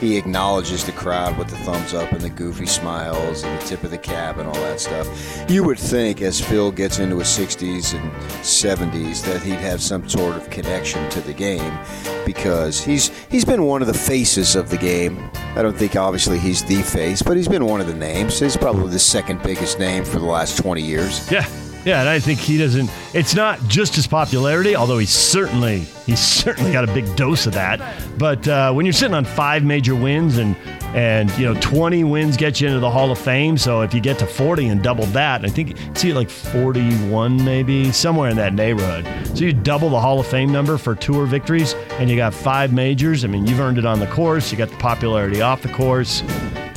He 0.00 0.06
he 0.06 0.16
acknowledges 0.16 0.84
the 0.84 0.92
crowd 0.92 1.38
with 1.38 1.48
the 1.48 1.56
thumbs 1.58 1.94
up 1.94 2.12
and 2.12 2.20
the 2.20 2.30
goofy 2.30 2.66
smiles 2.66 3.44
and 3.44 3.58
the 3.60 3.64
tip 3.64 3.84
of 3.84 3.90
the 3.90 3.98
cap 3.98 4.38
and 4.38 4.48
all 4.48 4.54
that 4.54 4.80
stuff. 4.80 5.08
You 5.48 5.64
would 5.64 5.78
think 5.78 6.22
as 6.22 6.40
Phil 6.40 6.72
gets 6.72 6.98
into 6.98 7.18
his 7.18 7.28
60s 7.28 7.94
and 7.94 8.10
70s 8.42 9.24
that 9.24 9.42
he'd 9.42 9.54
have 9.54 9.80
some 9.80 10.08
sort 10.08 10.36
of 10.36 10.50
connection 10.50 11.08
to 11.10 11.20
the 11.20 11.32
game 11.32 11.78
because 12.26 12.82
he's 12.82 13.08
he's 13.28 13.44
been 13.44 13.64
one 13.64 13.80
of 13.80 13.88
the 13.88 13.94
faces 13.94 14.56
of 14.56 14.70
the 14.70 14.78
game. 14.78 15.30
I 15.54 15.60
don't 15.60 15.76
think 15.76 15.96
obviously 15.96 16.38
he's 16.38 16.64
the 16.64 16.82
face, 16.82 17.20
but 17.20 17.36
he's 17.36 17.48
been 17.48 17.66
one 17.66 17.80
of 17.80 17.86
the 17.86 17.94
names. 17.94 18.38
He's 18.38 18.56
probably 18.56 18.90
the 18.90 18.98
second 18.98 19.42
biggest 19.42 19.78
name 19.78 20.02
for 20.04 20.18
the 20.18 20.24
last 20.24 20.56
20 20.56 20.80
years. 20.80 21.30
Yeah, 21.30 21.46
yeah, 21.84 22.00
and 22.00 22.08
I 22.08 22.20
think 22.20 22.38
he 22.38 22.58
doesn't. 22.58 22.90
It's 23.12 23.34
not 23.34 23.58
just 23.66 23.96
his 23.96 24.06
popularity, 24.06 24.76
although 24.76 24.98
he's 24.98 25.10
certainly 25.10 25.80
he's 26.06 26.20
certainly 26.20 26.72
got 26.72 26.88
a 26.88 26.92
big 26.92 27.16
dose 27.16 27.46
of 27.46 27.54
that. 27.54 27.80
But 28.18 28.46
uh, 28.46 28.72
when 28.72 28.86
you're 28.86 28.92
sitting 28.92 29.14
on 29.14 29.24
five 29.24 29.64
major 29.64 29.94
wins 29.94 30.38
and 30.38 30.56
and 30.94 31.30
you 31.38 31.46
know 31.46 31.58
20 31.60 32.04
wins 32.04 32.36
get 32.36 32.60
you 32.60 32.68
into 32.68 32.78
the 32.78 32.90
Hall 32.90 33.10
of 33.10 33.18
Fame, 33.18 33.58
so 33.58 33.80
if 33.80 33.92
you 33.94 34.00
get 34.00 34.18
to 34.20 34.26
40 34.26 34.68
and 34.68 34.82
double 34.82 35.06
that, 35.06 35.44
I 35.44 35.48
think 35.48 35.76
see 35.94 36.12
like 36.12 36.30
41 36.30 37.44
maybe 37.44 37.90
somewhere 37.90 38.30
in 38.30 38.36
that 38.36 38.54
neighborhood. 38.54 39.04
So 39.36 39.44
you 39.44 39.52
double 39.52 39.90
the 39.90 40.00
Hall 40.00 40.20
of 40.20 40.26
Fame 40.26 40.52
number 40.52 40.78
for 40.78 40.94
tour 40.94 41.26
victories, 41.26 41.74
and 41.98 42.08
you 42.08 42.16
got 42.16 42.32
five 42.32 42.72
majors. 42.72 43.24
I 43.24 43.28
mean, 43.28 43.46
you've 43.46 43.60
earned 43.60 43.78
it 43.78 43.86
on 43.86 43.98
the 43.98 44.06
course. 44.06 44.52
You 44.52 44.58
got 44.58 44.70
the 44.70 44.76
popularity 44.76 45.42
off 45.42 45.62
the 45.62 45.72
course. 45.72 46.22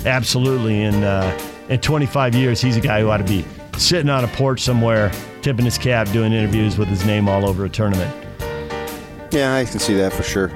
Absolutely, 0.06 0.82
in 0.82 1.04
uh, 1.04 1.38
in 1.70 1.80
25 1.80 2.34
years, 2.34 2.60
he's 2.60 2.78
a 2.78 2.82
guy 2.82 3.02
who 3.02 3.10
ought 3.10 3.18
to 3.18 3.24
be 3.24 3.46
sitting 3.78 4.10
on 4.10 4.24
a 4.24 4.28
porch 4.30 4.62
somewhere, 4.62 5.12
tipping 5.42 5.66
his 5.66 5.78
cap, 5.78 6.10
doing 6.12 6.34
interviews 6.34 6.78
with 6.78 6.88
his 6.88 7.06
name 7.06 7.28
all 7.30 7.48
over 7.48 7.66
a 7.66 7.70
tournament. 7.70 8.14
Yeah, 9.32 9.54
I 9.54 9.66
can 9.66 9.80
see 9.80 9.96
that 9.96 10.14
for 10.14 10.24
sure. 10.24 10.48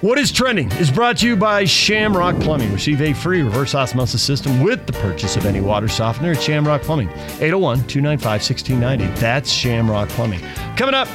What 0.00 0.16
is 0.16 0.30
trending 0.30 0.70
is 0.72 0.92
brought 0.92 1.18
to 1.18 1.26
you 1.26 1.36
by 1.36 1.64
Shamrock 1.64 2.38
Plumbing. 2.38 2.72
Receive 2.72 3.02
a 3.02 3.12
free 3.12 3.42
reverse 3.42 3.74
osmosis 3.74 4.22
system 4.22 4.62
with 4.62 4.86
the 4.86 4.92
purchase 4.92 5.36
of 5.36 5.44
any 5.44 5.60
water 5.60 5.88
softener 5.88 6.32
at 6.32 6.40
Shamrock 6.40 6.82
Plumbing. 6.82 7.08
801 7.40 7.86
295 7.88 8.24
1690. 8.24 9.20
That's 9.20 9.50
Shamrock 9.50 10.08
Plumbing. 10.10 10.40
Coming 10.76 10.94
up, 10.94 11.08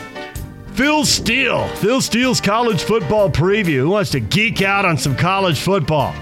Phil 0.74 1.06
Steele. 1.06 1.68
Phil 1.76 2.02
Steele's 2.02 2.42
college 2.42 2.84
football 2.84 3.30
preview. 3.30 3.78
Who 3.78 3.92
wants 3.92 4.12
to 4.12 4.20
geek 4.20 4.62
out 4.62 4.84
on 4.84 4.98
some 4.98 5.16
college 5.16 5.62
football? 5.62 6.14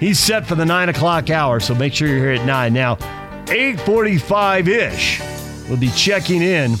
He's 0.00 0.18
set 0.18 0.46
for 0.46 0.54
the 0.54 0.64
9 0.64 0.88
o'clock 0.88 1.30
hour, 1.30 1.60
so 1.60 1.74
make 1.74 1.92
sure 1.92 2.08
you're 2.08 2.18
here 2.18 2.32
at 2.32 2.46
9. 2.46 2.72
Now, 2.72 2.96
845-ish, 3.50 5.20
we'll 5.68 5.78
be 5.78 5.90
checking 5.90 6.42
in 6.42 6.72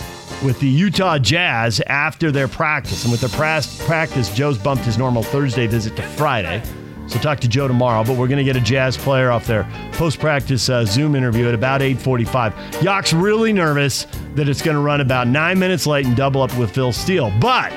with 0.42 0.58
the 0.60 0.68
Utah 0.68 1.18
Jazz 1.18 1.80
after 1.86 2.30
their 2.30 2.48
practice. 2.48 3.04
And 3.04 3.12
with 3.12 3.20
their 3.20 3.30
pras- 3.30 3.78
practice, 3.86 4.32
Joe's 4.34 4.56
bumped 4.56 4.84
his 4.84 4.96
normal 4.96 5.22
Thursday 5.22 5.66
visit 5.66 5.96
to 5.96 6.02
Friday. 6.02 6.62
So 7.08 7.18
talk 7.18 7.40
to 7.40 7.48
Joe 7.48 7.66
tomorrow, 7.66 8.04
but 8.04 8.16
we're 8.16 8.28
going 8.28 8.38
to 8.38 8.44
get 8.44 8.56
a 8.56 8.60
Jazz 8.60 8.96
player 8.96 9.32
off 9.32 9.44
their 9.46 9.64
post-practice 9.94 10.68
uh, 10.68 10.84
Zoom 10.84 11.16
interview 11.16 11.48
at 11.48 11.54
about 11.54 11.80
8:45. 11.80 12.52
Yock's 12.82 13.12
really 13.12 13.52
nervous 13.52 14.06
that 14.36 14.48
it's 14.48 14.62
going 14.62 14.76
to 14.76 14.80
run 14.80 15.00
about 15.00 15.26
nine 15.26 15.58
minutes 15.58 15.88
late 15.88 16.06
and 16.06 16.16
double 16.16 16.40
up 16.40 16.56
with 16.56 16.70
Phil 16.70 16.92
Steele, 16.92 17.32
but 17.40 17.72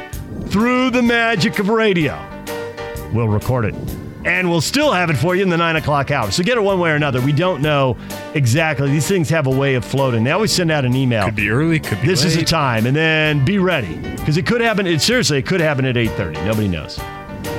through 0.49 0.91
the 0.91 1.01
magic 1.01 1.57
of 1.57 1.69
radio, 1.69 2.15
we'll 3.11 3.27
record 3.27 3.65
it. 3.65 4.02
And 4.25 4.49
we'll 4.49 4.61
still 4.61 4.91
have 4.93 5.09
it 5.09 5.15
for 5.17 5.35
you 5.35 5.43
in 5.43 5.49
the 5.49 5.57
nine 5.57 5.75
o'clock 5.75 6.09
hour. 6.11 6.31
So 6.31 6.43
get 6.43 6.57
it 6.57 6.61
one 6.61 6.79
way 6.79 6.91
or 6.91 6.95
another. 6.95 7.19
We 7.21 7.33
don't 7.33 7.61
know 7.61 7.97
exactly. 8.33 8.89
These 8.89 9.07
things 9.07 9.29
have 9.29 9.47
a 9.47 9.51
way 9.51 9.75
of 9.75 9.83
floating. 9.83 10.23
They 10.23 10.31
always 10.31 10.51
send 10.51 10.71
out 10.71 10.85
an 10.85 10.95
email. 10.95 11.25
Could 11.25 11.35
be 11.35 11.49
early, 11.49 11.79
could 11.79 11.99
be 12.01 12.07
This 12.07 12.23
is 12.23 12.35
the 12.35 12.45
time, 12.45 12.85
and 12.85 12.95
then 12.95 13.43
be 13.43 13.57
ready 13.57 13.95
because 14.17 14.37
it 14.37 14.45
could 14.45 14.61
happen. 14.61 14.87
It 14.87 15.01
seriously, 15.01 15.39
it 15.39 15.45
could 15.45 15.59
happen 15.59 15.83
at 15.85 15.97
eight 15.97 16.11
thirty. 16.11 16.39
Nobody 16.45 16.67
knows. 16.67 16.95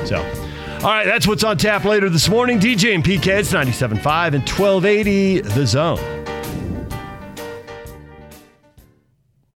So, 0.07 0.19
all 0.83 0.91
right, 0.91 1.07
that's 1.07 1.27
what's 1.27 1.45
on 1.45 1.59
tap 1.59 1.85
later 1.85 2.09
this 2.09 2.29
morning. 2.29 2.59
DJ 2.59 2.95
and 2.95 3.05
PK, 3.05 3.27
it's 3.39 3.53
97.5 3.53 4.35
and 4.35 4.49
1280 4.49 5.41
The 5.41 5.67
Zone. 5.67 6.14